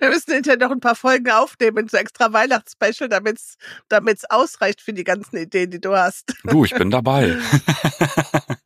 [0.01, 4.93] Wir müssen hinterher noch ein paar Folgen aufnehmen, so extra Weihnachtsspecial, damit es ausreicht für
[4.93, 6.35] die ganzen Ideen, die du hast.
[6.45, 7.37] Du, ich bin dabei.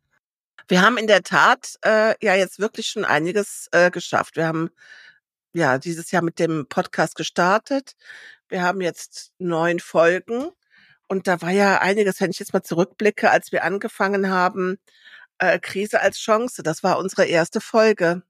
[0.72, 4.36] Wir haben in der Tat äh, ja jetzt wirklich schon einiges äh, geschafft.
[4.36, 4.70] Wir haben
[5.52, 7.92] ja dieses Jahr mit dem Podcast gestartet.
[8.48, 10.48] Wir haben jetzt neun Folgen
[11.08, 14.78] und da war ja einiges, wenn ich jetzt mal zurückblicke, als wir angefangen haben,
[15.36, 16.62] äh, Krise als Chance.
[16.62, 18.22] Das war unsere erste Folge.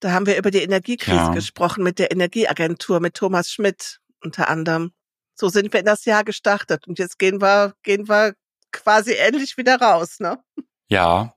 [0.00, 1.34] Da haben wir über die Energiekrise ja.
[1.34, 4.94] gesprochen mit der Energieagentur, mit Thomas Schmidt unter anderem.
[5.34, 8.34] So sind wir in das Jahr gestartet und jetzt gehen wir, gehen wir
[8.72, 10.42] quasi ähnlich wieder raus, ne?
[10.88, 11.34] Ja,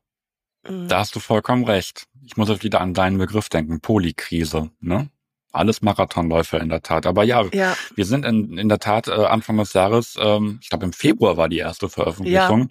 [0.68, 0.88] mhm.
[0.88, 2.08] da hast du vollkommen recht.
[2.26, 5.10] Ich muss auch wieder an deinen Begriff denken, Polykrise, ne?
[5.52, 7.08] Alles Marathonläufer in der Tat.
[7.08, 7.76] Aber ja, ja.
[7.96, 11.38] wir sind in, in der Tat äh, Anfang des Jahres, ähm, ich glaube im Februar
[11.38, 12.70] war die erste Veröffentlichung,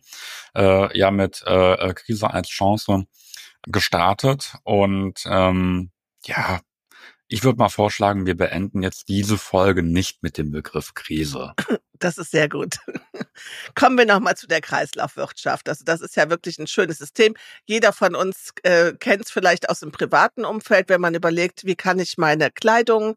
[0.54, 3.06] ja, äh, ja mit äh, äh Krise als Chance
[3.66, 4.54] gestartet.
[4.62, 5.90] Und ähm,
[6.24, 6.60] ja,
[7.26, 11.54] ich würde mal vorschlagen, wir beenden jetzt diese Folge nicht mit dem Begriff Krise.
[11.98, 12.76] Das ist sehr gut.
[13.74, 15.68] Kommen wir nochmal zu der Kreislaufwirtschaft.
[15.68, 17.34] Also das ist ja wirklich ein schönes System.
[17.66, 21.76] Jeder von uns äh, kennt es vielleicht aus dem privaten Umfeld, wenn man überlegt, wie
[21.76, 23.16] kann ich meine Kleidung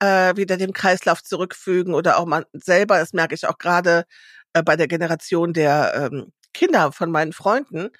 [0.00, 4.04] äh, wieder dem Kreislauf zurückfügen oder auch man selber, das merke ich auch gerade
[4.52, 7.90] äh, bei der Generation der ähm, Kinder von meinen Freunden,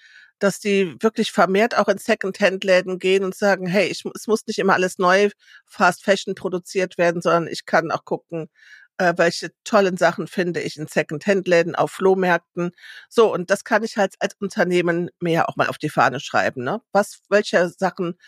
[0.40, 4.58] dass die wirklich vermehrt auch in Second-Hand-Läden gehen und sagen, hey, ich, es muss nicht
[4.58, 5.30] immer alles neu
[5.66, 8.48] Fast Fashion produziert werden, sondern ich kann auch gucken,
[9.00, 12.72] äh, welche tollen Sachen finde ich in Second-Hand-Läden, auf Flohmärkten.
[13.08, 16.62] So, und das kann ich halt als Unternehmen mehr auch mal auf die Fahne schreiben.
[16.64, 16.82] Ne?
[16.92, 18.18] Was, welche Sachen,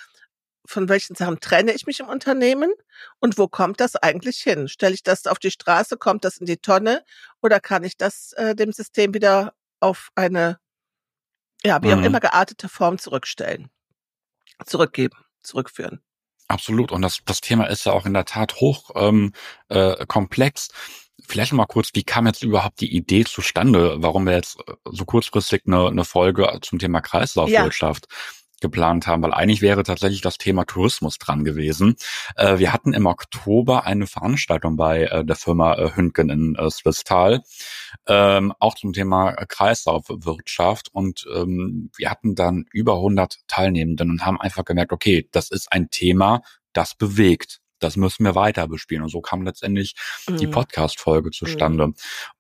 [0.67, 2.73] von welchen Sachen trenne ich mich im Unternehmen
[3.21, 4.67] und wo kommt das eigentlich hin?
[4.69, 7.05] Stelle ich das auf die Straße, kommt das in die Tonne
[7.43, 10.59] oder kann ich das äh, dem System wieder auf eine
[11.65, 12.05] ja, wie auch Mhm.
[12.05, 13.71] immer geartete Form zurückstellen.
[14.67, 16.03] Zurückgeben, zurückführen.
[16.53, 16.93] Absolut.
[16.93, 19.33] Und das, das Thema ist ja auch in der Tat hoch ähm,
[19.71, 20.69] äh, komplex.
[21.27, 25.07] Vielleicht mal kurz, wie kam jetzt überhaupt die Idee zustande, warum wir jetzt äh, so
[25.07, 28.07] kurzfristig eine, eine Folge zum Thema Kreislaufwirtschaft
[28.63, 29.23] geplant haben?
[29.23, 31.97] Weil eigentlich wäre tatsächlich das Thema Tourismus dran gewesen.
[32.37, 36.71] Äh, wir hatten im Oktober eine Veranstaltung bei äh, der Firma äh, Hünken in äh,
[36.71, 37.43] Swisttal,
[38.07, 40.89] ähm, auch zum Thema Kreislaufwirtschaft.
[40.93, 45.71] Und ähm, wir hatten dann über 100 Teilnehmenden und haben einfach gemerkt, okay, das ist
[45.71, 46.41] ein Thema,
[46.73, 47.62] das bewegt.
[47.83, 49.03] Das müssen wir weiter bespielen.
[49.03, 49.95] Und so kam letztendlich
[50.29, 50.53] die Mhm.
[50.53, 51.93] Podcast-Folge zustande.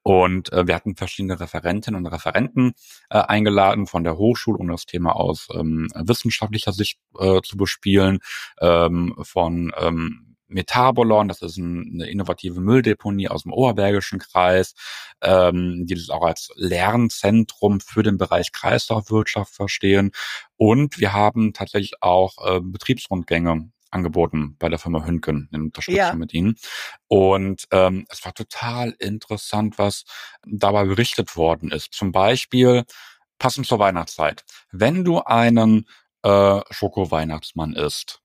[0.02, 2.72] Und äh, wir hatten verschiedene Referentinnen und Referenten
[3.10, 8.18] äh, eingeladen von der Hochschule, um das Thema aus ähm, wissenschaftlicher Sicht äh, zu bespielen,
[8.60, 14.74] ähm, von ähm, Metabolon, das ist ein, eine innovative Mülldeponie aus dem Oberbergischen Kreis,
[15.22, 20.12] ähm, die das auch als Lernzentrum für den Bereich Kreislaufwirtschaft verstehen.
[20.56, 26.14] Und wir haben tatsächlich auch äh, Betriebsrundgänge angeboten bei der Firma Hünken in Unterstützung Ja.
[26.14, 26.56] mit ihnen.
[27.08, 30.04] Und ähm, es war total interessant, was
[30.46, 31.92] dabei berichtet worden ist.
[31.92, 32.84] Zum Beispiel
[33.38, 34.44] passend zur Weihnachtszeit.
[34.70, 35.86] Wenn du einen
[36.22, 38.20] äh, Schoko-Weihnachtsmann isst,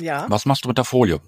[0.00, 0.26] Ja.
[0.30, 1.20] was machst du mit der Folie?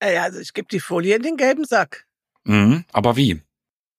[0.00, 2.06] Also ich gebe die Folie in den gelben Sack.
[2.44, 3.42] Mhm, aber wie?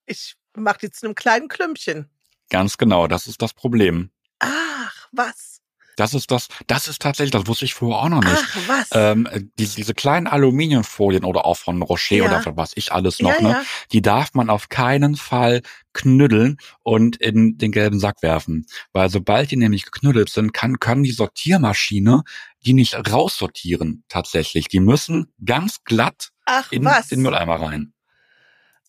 [0.06, 2.10] Ich mache die zu einem kleinen Klümpchen.
[2.50, 4.12] Ganz genau, das ist das Problem.
[4.40, 5.53] Ach, was?
[5.96, 8.36] Das ist das, das ist tatsächlich, das wusste ich vorher auch noch nicht.
[8.36, 8.90] Ach, was?
[8.94, 9.28] Ähm,
[9.60, 12.26] diese, diese kleinen Aluminiumfolien oder auch von Rocher Ja.
[12.26, 13.50] oder was ich alles noch, ja, ne?
[13.50, 13.64] ja.
[13.92, 15.62] die darf man auf keinen Fall
[15.94, 18.66] knüddeln und in den gelben Sack werfen.
[18.92, 22.24] Weil sobald die nämlich geknüttelt sind, kann, können die Sortiermaschine
[22.66, 24.70] die nicht raussortieren tatsächlich.
[24.70, 27.10] Die müssen ganz glatt Ach, in was?
[27.10, 27.94] den Mülleimer rein.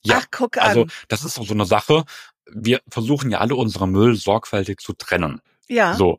[0.04, 0.68] Ja, Ach, guck an.
[0.68, 2.04] also das ist so eine Sache.
[2.52, 5.40] Wir versuchen ja alle unseren Müll sorgfältig zu trennen.
[5.68, 5.94] ja.
[5.94, 6.18] So.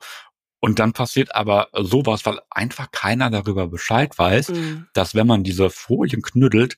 [0.66, 4.88] Und dann passiert aber sowas, weil einfach keiner darüber Bescheid weiß, Mhm.
[4.94, 6.78] dass wenn man diese Folien knüttelt,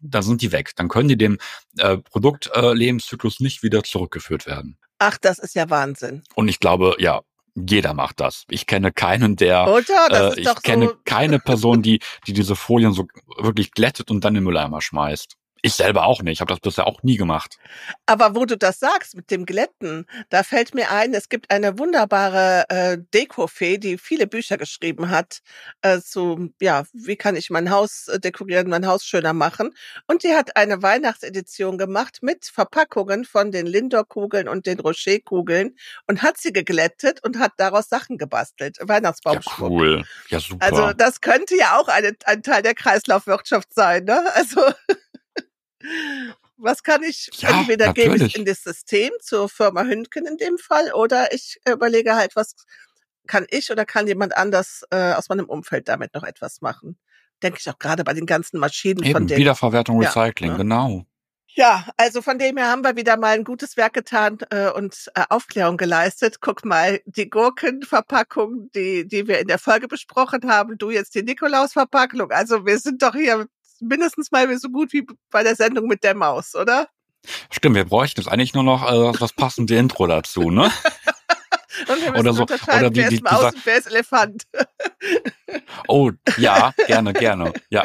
[0.00, 0.72] dann sind die weg.
[0.74, 1.38] Dann können die dem
[1.78, 4.76] äh, Produktlebenszyklus äh, nicht wieder zurückgeführt werden.
[4.98, 6.24] Ach, das ist ja Wahnsinn.
[6.34, 7.20] Und ich glaube, ja,
[7.54, 8.42] jeder macht das.
[8.48, 10.36] Ich kenne keinen, der, Oder?
[10.36, 10.94] Äh, ich kenne so.
[11.04, 13.06] keine Person, die, die diese Folien so
[13.38, 15.36] wirklich glättet und dann in den Mülleimer schmeißt.
[15.64, 16.34] Ich selber auch nicht.
[16.34, 17.56] Ich habe das bisher auch nie gemacht.
[18.04, 21.78] Aber wo du das sagst mit dem Glätten, da fällt mir ein, es gibt eine
[21.78, 25.38] wunderbare äh, Dekofee, die viele Bücher geschrieben hat
[25.82, 29.70] äh, zu, ja, wie kann ich mein Haus äh, dekorieren, mein Haus schöner machen.
[30.08, 35.76] Und die hat eine Weihnachtsedition gemacht mit Verpackungen von den Lindor-Kugeln und den Rocher-Kugeln
[36.08, 38.78] und hat sie geglättet und hat daraus Sachen gebastelt.
[38.80, 39.70] Ja, Weihnachtsbaumschmuck.
[39.70, 40.04] cool.
[40.28, 40.64] Ja, super.
[40.64, 44.24] Also das könnte ja auch eine, ein Teil der Kreislaufwirtschaft sein, ne?
[44.34, 44.60] Also
[46.56, 48.36] was kann ich Ja, entweder gebe ich natürlich.
[48.36, 52.54] in das System zur Firma Hündken in dem Fall oder ich überlege halt, was
[53.26, 56.98] kann ich oder kann jemand anders äh, aus meinem Umfeld damit noch etwas machen?
[57.42, 59.38] Denke ich auch gerade bei den ganzen Maschinen von Eben, den.
[59.38, 60.58] Wiederverwertung, Ja, Recycling, ne?
[60.58, 61.06] genau.
[61.54, 65.10] Ja, also von dem her haben wir wieder mal ein gutes Werk getan äh, und
[65.14, 66.38] äh, Aufklärung geleistet.
[66.40, 71.22] Guck mal, die Gurkenverpackung, die, die wir in der Folge besprochen haben, du jetzt die
[71.22, 72.30] Nikolausverpackung.
[72.30, 73.46] Also wir sind doch hier
[73.82, 76.88] mindestens mal so gut wie bei der Sendung mit der Maus, oder?
[77.50, 80.70] Stimmt, wir bräuchten jetzt eigentlich nur noch äh, das passende Intro dazu, ne?
[82.16, 84.44] Oder so- oder die- wer ist Maus und wer ist Elefant.
[85.88, 87.52] Oh, ja, gerne, gerne.
[87.70, 87.84] Ja.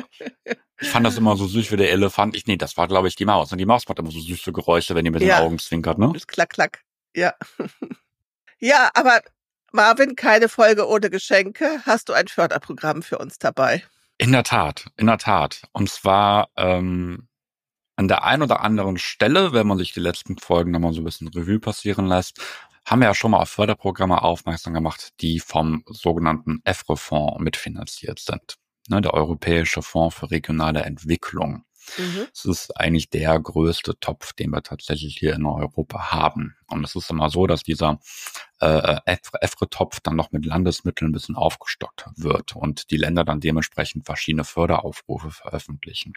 [0.80, 2.36] Ich fand das immer so süß wie der Elefant.
[2.36, 3.52] Ich, nee, das war, glaube ich, die Maus.
[3.52, 5.38] Und die Maus macht immer so süße Geräusche, wenn die mit Ja.
[5.39, 6.14] den Augen zwinkert, ne?
[6.28, 6.82] klack, klack.
[7.16, 7.34] Ja.
[8.60, 9.22] ja, aber
[9.72, 11.82] Marvin, keine Folge ohne Geschenke.
[11.86, 13.84] Hast du ein Förderprogramm für uns dabei?
[14.18, 15.61] In der Tat, in der Tat.
[15.74, 17.28] Und zwar ähm,
[17.95, 21.05] an der einen oder anderen Stelle, wenn man sich die letzten Folgen nochmal so ein
[21.05, 22.39] bisschen Revue passieren lässt,
[22.86, 28.55] haben wir ja schon mal auf Förderprogramme aufmerksam gemacht, die vom sogenannten EFRE-Fonds mitfinanziert sind.
[28.88, 31.65] Ne, der Europäische Fonds für regionale Entwicklung.
[31.98, 32.28] Mhm.
[32.34, 36.56] Es ist eigentlich der größte Topf, den wir tatsächlich hier in Europa haben.
[36.68, 38.00] Und es ist immer so, dass dieser
[38.60, 44.06] äh, EFRE-Topf dann noch mit Landesmitteln ein bisschen aufgestockt wird und die Länder dann dementsprechend
[44.06, 46.14] verschiedene Förderaufrufe veröffentlichen.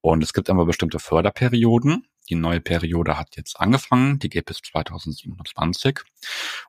[0.00, 2.06] Und es gibt immer bestimmte Förderperioden.
[2.28, 6.00] Die neue Periode hat jetzt angefangen, die geht bis 2027.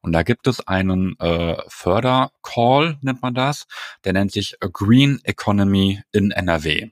[0.02, 3.66] Und da gibt es einen äh, Fördercall, nennt man das,
[4.04, 6.92] der nennt sich Green Economy in NRW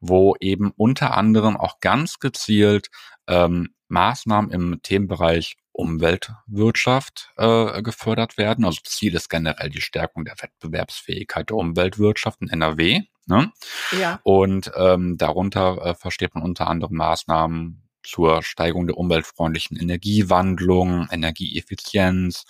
[0.00, 2.88] wo eben unter anderem auch ganz gezielt
[3.28, 8.64] ähm, Maßnahmen im Themenbereich Umweltwirtschaft äh, gefördert werden.
[8.64, 13.00] Also Ziel ist generell die Stärkung der Wettbewerbsfähigkeit der Umweltwirtschaft in NRW.
[13.26, 13.52] Ne?
[13.98, 14.20] Ja.
[14.22, 22.44] Und ähm, darunter äh, versteht man unter anderem Maßnahmen zur Steigerung der umweltfreundlichen Energiewandlung, Energieeffizienz,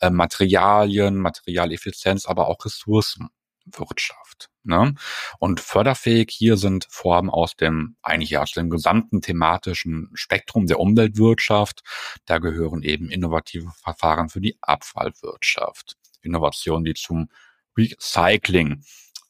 [0.00, 2.58] äh, Materialien, Materialeffizienz, aber auch
[3.66, 4.50] Ressourcenwirtschaft.
[4.64, 4.94] Ne?
[5.38, 11.82] Und förderfähig hier sind Vorhaben aus dem, eigentlich aus dem gesamten thematischen Spektrum der Umweltwirtschaft.
[12.26, 17.28] Da gehören eben innovative Verfahren für die Abfallwirtschaft, Innovationen, die zum
[17.76, 18.84] Recycling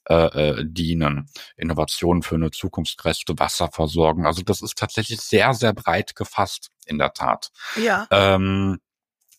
[0.08, 4.26] äh, äh, dienen, Innovationen für eine zukunftsgerechte Wasserversorgung.
[4.26, 7.50] Also das ist tatsächlich sehr, sehr breit gefasst, in der Tat.
[7.76, 8.06] Ja.
[8.10, 8.80] Ähm,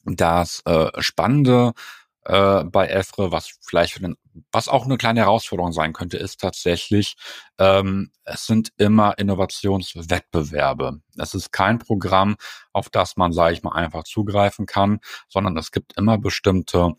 [0.06, 1.74] das äh, Spannende
[2.26, 4.16] äh, bei EFRE, was vielleicht für den,
[4.52, 7.16] was auch eine kleine Herausforderung sein könnte, ist tatsächlich,
[7.58, 11.02] ähm, es sind immer Innovationswettbewerbe.
[11.18, 12.36] Es ist kein Programm,
[12.72, 16.94] auf das man, sage ich mal, einfach zugreifen kann, sondern es gibt immer bestimmte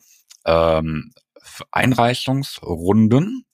[0.44, 1.12] ähm,
[1.70, 3.46] Einreichungsrunden.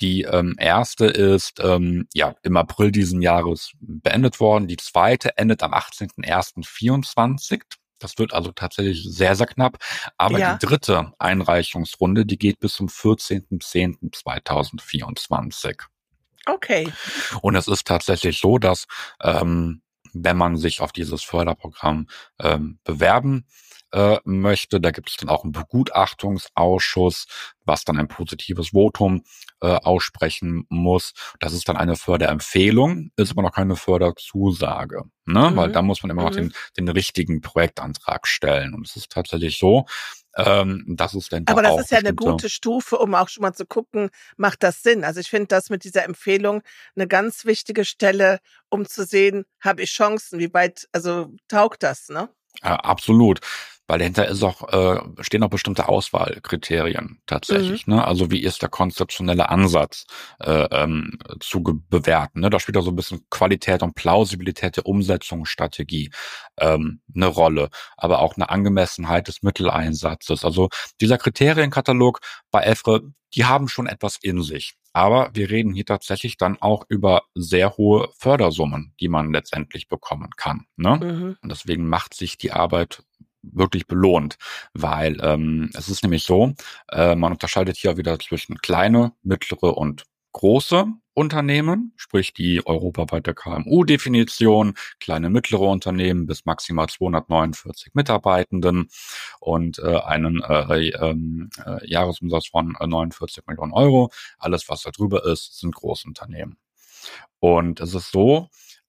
[0.00, 4.68] Die ähm, erste ist ähm, ja im April diesen Jahres beendet worden.
[4.68, 7.62] Die zweite endet am 18.01.24.
[7.98, 9.76] Das wird also tatsächlich sehr, sehr knapp.
[10.16, 10.54] Aber Ja.
[10.54, 15.82] die dritte Einreichungsrunde, die geht bis zum 14.10.2024.
[16.46, 16.92] Okay.
[17.42, 18.86] Und es ist tatsächlich so, dass
[19.22, 19.82] ähm,
[20.24, 22.08] wenn man sich auf dieses Förderprogramm
[22.40, 23.46] ähm, bewerben
[23.92, 27.26] äh, möchte, da gibt es dann auch einen Begutachtungsausschuss,
[27.64, 29.24] was dann ein positives Votum
[29.60, 31.12] äh, aussprechen muss.
[31.40, 35.50] Das ist dann eine Förderempfehlung, ist aber noch keine Förderzusage, ne?
[35.50, 35.56] Mhm.
[35.56, 36.36] weil da muss man immer noch Mhm.
[36.36, 38.74] den, den richtigen Projektantrag stellen.
[38.74, 39.86] Und es ist tatsächlich so,
[40.36, 43.42] ähm, dass es dann Aber doch das ist ja eine gute Stufe, um auch schon
[43.42, 45.04] mal zu gucken, macht das Sinn?
[45.04, 46.62] Also ich finde das mit dieser Empfehlung
[46.94, 52.08] eine ganz wichtige Stelle, um zu sehen, habe ich Chancen, wie weit, also taugt das,
[52.08, 52.28] ne?
[52.62, 53.40] Ja, absolut.
[53.88, 57.86] Weil dahinter ist auch, äh, stehen auch bestimmte Auswahlkriterien tatsächlich.
[57.86, 57.94] Mhm.
[57.94, 58.06] Ne?
[58.06, 60.04] Also wie ist der konzeptionelle Ansatz
[60.40, 62.40] äh, ähm, zu bewerten?
[62.40, 62.50] Ne?
[62.50, 66.10] Da spielt auch so ein bisschen Qualität und Plausibilität der Umsetzungsstrategie
[66.58, 70.44] ähm, eine Rolle, aber auch eine Angemessenheit des Mitteleinsatzes.
[70.44, 70.68] Also
[71.00, 72.20] dieser Kriterienkatalog
[72.50, 73.02] bei EFRE,
[73.34, 74.74] die haben schon etwas in sich.
[74.92, 80.30] Aber wir reden hier tatsächlich dann auch über sehr hohe Fördersummen, die man letztendlich bekommen
[80.36, 80.66] kann.
[80.76, 80.96] Ne?
[80.96, 81.36] Mhm.
[81.40, 83.02] Und deswegen macht sich die Arbeit
[83.42, 84.36] wirklich belohnt,
[84.74, 86.54] weil ähm, es ist nämlich so,
[86.90, 90.86] äh, man unterscheidet hier wieder zwischen kleine, mittlere und große
[91.18, 98.88] Unternehmen, sprich die europaweite KMU-Definition, kleine, mittlere Unternehmen bis maximal 249 Mitarbeitenden
[99.40, 104.10] und äh, einen äh, ähm, äh, Jahresumsatz von äh, 49 Millionen Euro.
[104.38, 106.56] Alles, was da drüber ist, sind Großunternehmen.
[107.40, 108.48] Und es ist so,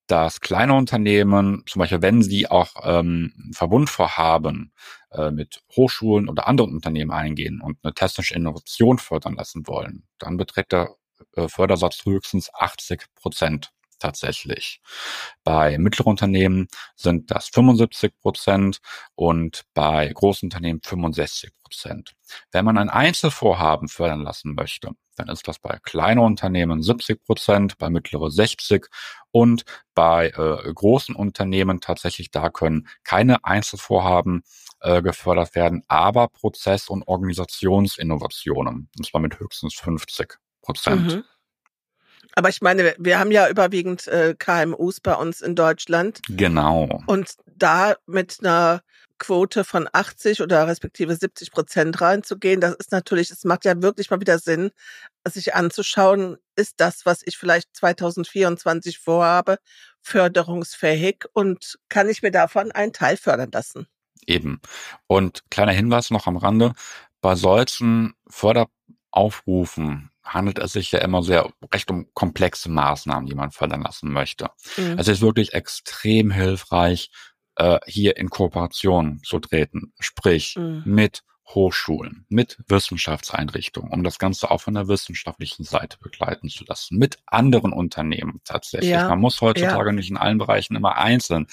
[0.09, 4.73] dass kleine Unternehmen, zum Beispiel wenn sie auch ähm, Verbundvorhaben
[5.11, 10.37] äh, mit Hochschulen oder anderen Unternehmen eingehen und eine technische Innovation fördern lassen wollen, dann
[10.37, 10.95] beträgt der
[11.35, 14.81] äh, Fördersatz höchstens 80 Prozent tatsächlich.
[15.43, 18.79] Bei mittleren Unternehmen sind das 75 Prozent
[19.15, 22.15] und bei großen Unternehmen 65 Prozent.
[22.51, 27.77] Wenn man ein Einzelvorhaben fördern lassen möchte, dann ist das bei kleinen Unternehmen 70 Prozent,
[27.77, 28.87] bei mittleren 60
[29.31, 34.43] und bei äh, großen Unternehmen tatsächlich, da können keine Einzelvorhaben
[34.79, 41.15] äh, gefördert werden, aber Prozess- und Organisationsinnovationen, und zwar mit höchstens 50 Prozent.
[41.15, 41.23] Mhm.
[42.35, 47.01] Aber ich meine, wir haben ja überwiegend äh, KMUs bei uns in Deutschland Genau.
[47.07, 48.81] und da mit einer
[49.19, 54.09] Quote von 80 oder respektive 70 Prozent reinzugehen, das ist natürlich, es macht ja wirklich
[54.09, 54.71] mal wieder Sinn,
[55.27, 59.59] sich anzuschauen, ist das, was ich vielleicht 2024 vorhabe,
[60.01, 63.87] förderungsfähig und kann ich mir davon einen Teil fördern lassen?
[64.25, 64.61] Eben.
[65.07, 66.73] Und kleiner Hinweis noch am Rande,
[67.21, 73.51] bei solchen Förderaufrufen handelt es sich ja immer sehr recht um komplexe Maßnahmen, die man
[73.51, 74.49] fördern lassen möchte.
[74.77, 74.97] Mhm.
[74.97, 77.09] Es ist wirklich extrem hilfreich,
[77.59, 80.81] äh, hier in Kooperation zu treten, sprich Mhm.
[80.85, 86.97] mit Hochschulen, mit Wissenschaftseinrichtungen, um das Ganze auch von der wissenschaftlichen Seite begleiten zu lassen,
[86.97, 88.91] mit anderen Unternehmen tatsächlich.
[88.91, 91.47] Ja, Man muss heutzutage nicht in allen Bereichen immer einzeln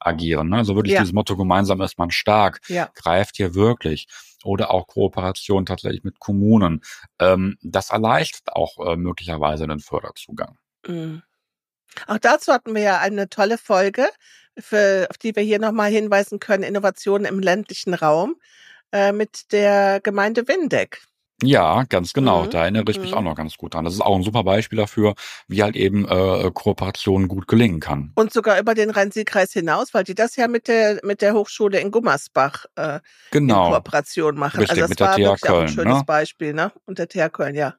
[0.00, 0.48] agieren.
[0.48, 0.56] Ne?
[0.58, 1.00] Also wirklich Ja.
[1.00, 2.90] dieses Motto, gemeinsam ist man stark, Ja.
[2.94, 4.08] greift hier wirklich.
[4.44, 6.82] Oder auch Kooperation tatsächlich mit Kommunen.
[7.18, 10.58] Ähm, das erleichtert auch äh, möglicherweise den Förderzugang.
[10.86, 11.22] Mhm.
[12.06, 14.08] Auch dazu hatten wir ja eine tolle Folge,
[14.58, 18.36] für, auf die wir hier nochmal hinweisen können, Innovationen im ländlichen Raum
[18.92, 21.02] äh, mit der Gemeinde Windeck.
[21.40, 22.44] Ja, ganz genau.
[22.44, 22.50] Mhm.
[22.50, 23.18] Da erinnere ich mich Mhm.
[23.18, 23.84] auch noch ganz gut dran.
[23.84, 25.14] Das ist auch ein super Beispiel dafür,
[25.46, 28.10] wie halt eben äh, Kooperation gut gelingen kann.
[28.16, 31.78] Und sogar über den Rhein-Sieg-Kreis hinaus, weil die das ja mit der, mit der Hochschule
[31.78, 33.00] in Gummersbach äh, in
[33.30, 33.70] Genau.
[33.70, 34.58] Kooperation machen.
[34.58, 36.04] Richtig, also das mit der war TH wirklich auch ein Köln, schönes ne?
[36.06, 36.72] Beispiel, ne?
[36.86, 37.74] Und der TH Köln, ja.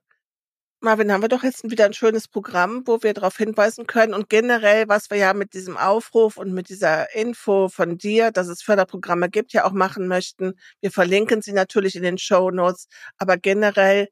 [0.82, 4.30] Marvin, haben wir doch jetzt wieder ein schönes Programm, wo wir darauf hinweisen können und
[4.30, 8.61] generell, was wir ja mit diesem Aufruf und mit dieser Info von dir, dass es
[8.61, 10.53] Förderprogramme gibt, ja auch machen möchten.
[10.80, 14.07] Wir verlinken sie natürlich in den Show Notes, aber generell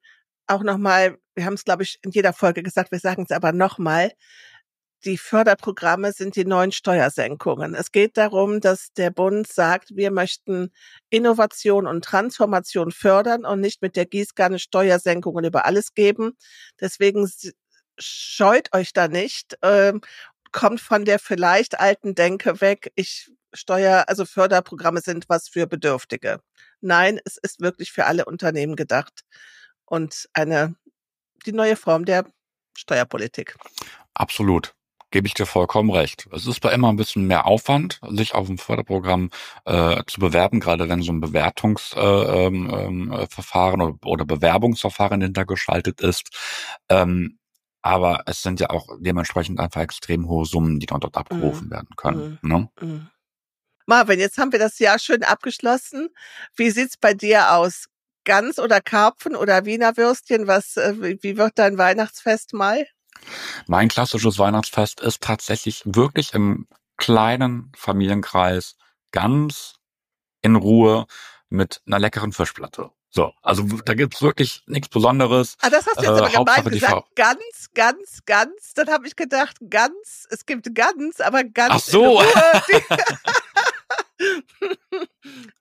[0.48, 3.54] auch nochmal, wir haben es glaube ich in jeder Folge gesagt, wir sagen es aber
[3.54, 4.12] nochmal,
[5.06, 7.76] die Förderprogramme sind die neuen Steuersenkungen.
[7.76, 10.72] Es geht darum, dass der Bund sagt, wir möchten
[11.10, 16.36] Innovation und Transformation fördern und nicht mit der Gießkanne Steuersenkungen über alles geben.
[16.80, 17.30] Deswegen
[18.00, 20.02] scheut euch da nicht, ähm,
[20.52, 26.42] kommt von der vielleicht alten Denke weg, ich Steuer, also Förderprogramme sind was für Bedürftige.
[26.82, 29.22] Nein, es ist wirklich für alle Unternehmen gedacht
[29.86, 30.76] und eine,
[31.46, 32.26] die neue Form der
[32.76, 33.56] Steuerpolitik.
[34.14, 34.77] Absolut
[35.12, 36.28] gebe ich dir vollkommen recht.
[36.32, 39.30] Es ist bei immer ein bisschen mehr Aufwand, sich auf ein Förderprogramm
[39.66, 46.02] äh, zu bewerben, gerade wenn so ein Bewertungsverfahren äh, ähm, äh, oder, oder Bewerbungsverfahren hintergeschaltet
[46.02, 46.30] ist.
[46.90, 47.40] Ähm,
[47.82, 51.72] aber es sind ja auch dementsprechend einfach extrem hohe Summen, die dort abgerufen mhm.
[51.72, 52.40] werden können.
[52.42, 52.50] Mhm.
[52.50, 52.70] Ne?
[52.82, 53.08] Mhm.
[53.86, 56.10] Marvin, jetzt haben wir das Jahr schön abgeschlossen.
[56.58, 57.86] Wie sieht's bei dir aus?
[58.26, 60.48] Gans oder Karpfen oder Wiener Würstchen?
[60.48, 62.86] Was, äh, wie wird dein Weihnachtsfest mal?
[63.68, 68.76] Mein klassisches Weihnachtsfest ist tatsächlich wirklich im kleinen Familienkreis
[69.12, 69.76] ganz
[70.42, 71.06] in Ruhe
[71.50, 72.92] mit einer leckeren Fischplatte.
[73.10, 75.56] So, also da gibt's wirklich nichts Besonderes.
[75.62, 77.16] Ah, das hast du jetzt äh, aber gemeint gesagt.
[77.16, 78.74] Ganz, ganz, ganz.
[78.76, 81.74] Dann habe ich gedacht, ganz, es gibt ganz, aber ganz.
[81.74, 82.22] Ach so.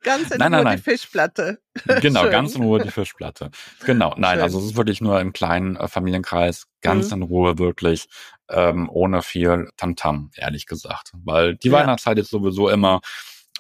[0.03, 0.77] ganz in nein, Ruhe nein, nein.
[0.77, 1.59] die Fischplatte.
[2.01, 2.31] Genau, Schön.
[2.31, 3.51] ganz in Ruhe die Fischplatte.
[3.85, 4.43] Genau, nein, Schön.
[4.43, 7.17] also es ist wirklich nur im kleinen äh, Familienkreis, ganz mhm.
[7.17, 8.09] in Ruhe wirklich,
[8.49, 11.13] ähm, ohne viel Tamtam, ehrlich gesagt.
[11.15, 11.75] Weil die ja.
[11.75, 13.01] Weihnachtszeit ist sowieso immer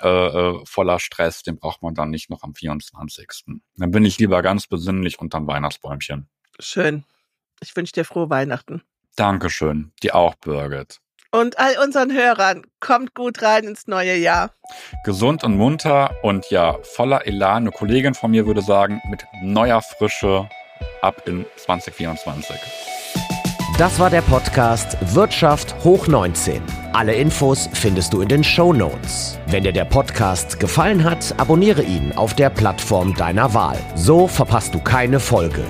[0.01, 3.29] äh, äh, voller Stress, den braucht man dann nicht noch am 24.
[3.77, 6.29] Dann bin ich lieber ganz besinnlich unterm Weihnachtsbäumchen.
[6.59, 7.05] Schön.
[7.61, 8.83] Ich wünsche dir frohe Weihnachten.
[9.17, 9.93] Dankeschön.
[10.03, 11.01] Die auch, Birgit
[11.31, 12.63] und all unseren Hörern.
[12.81, 14.51] Kommt gut rein ins neue Jahr.
[15.05, 17.65] Gesund und munter und ja, voller Elan.
[17.65, 20.49] Eine Kollegin von mir würde sagen, mit neuer Frische
[21.03, 22.57] ab in 2024.
[23.79, 26.63] Das war der Podcast Wirtschaft hoch 19.
[26.95, 29.39] Alle Infos findest du in den Show Notes.
[29.49, 33.79] Wenn dir der Podcast gefallen hat, abonniere ihn auf der Plattform deiner Wahl.
[33.95, 35.63] So verpasst du keine Folge.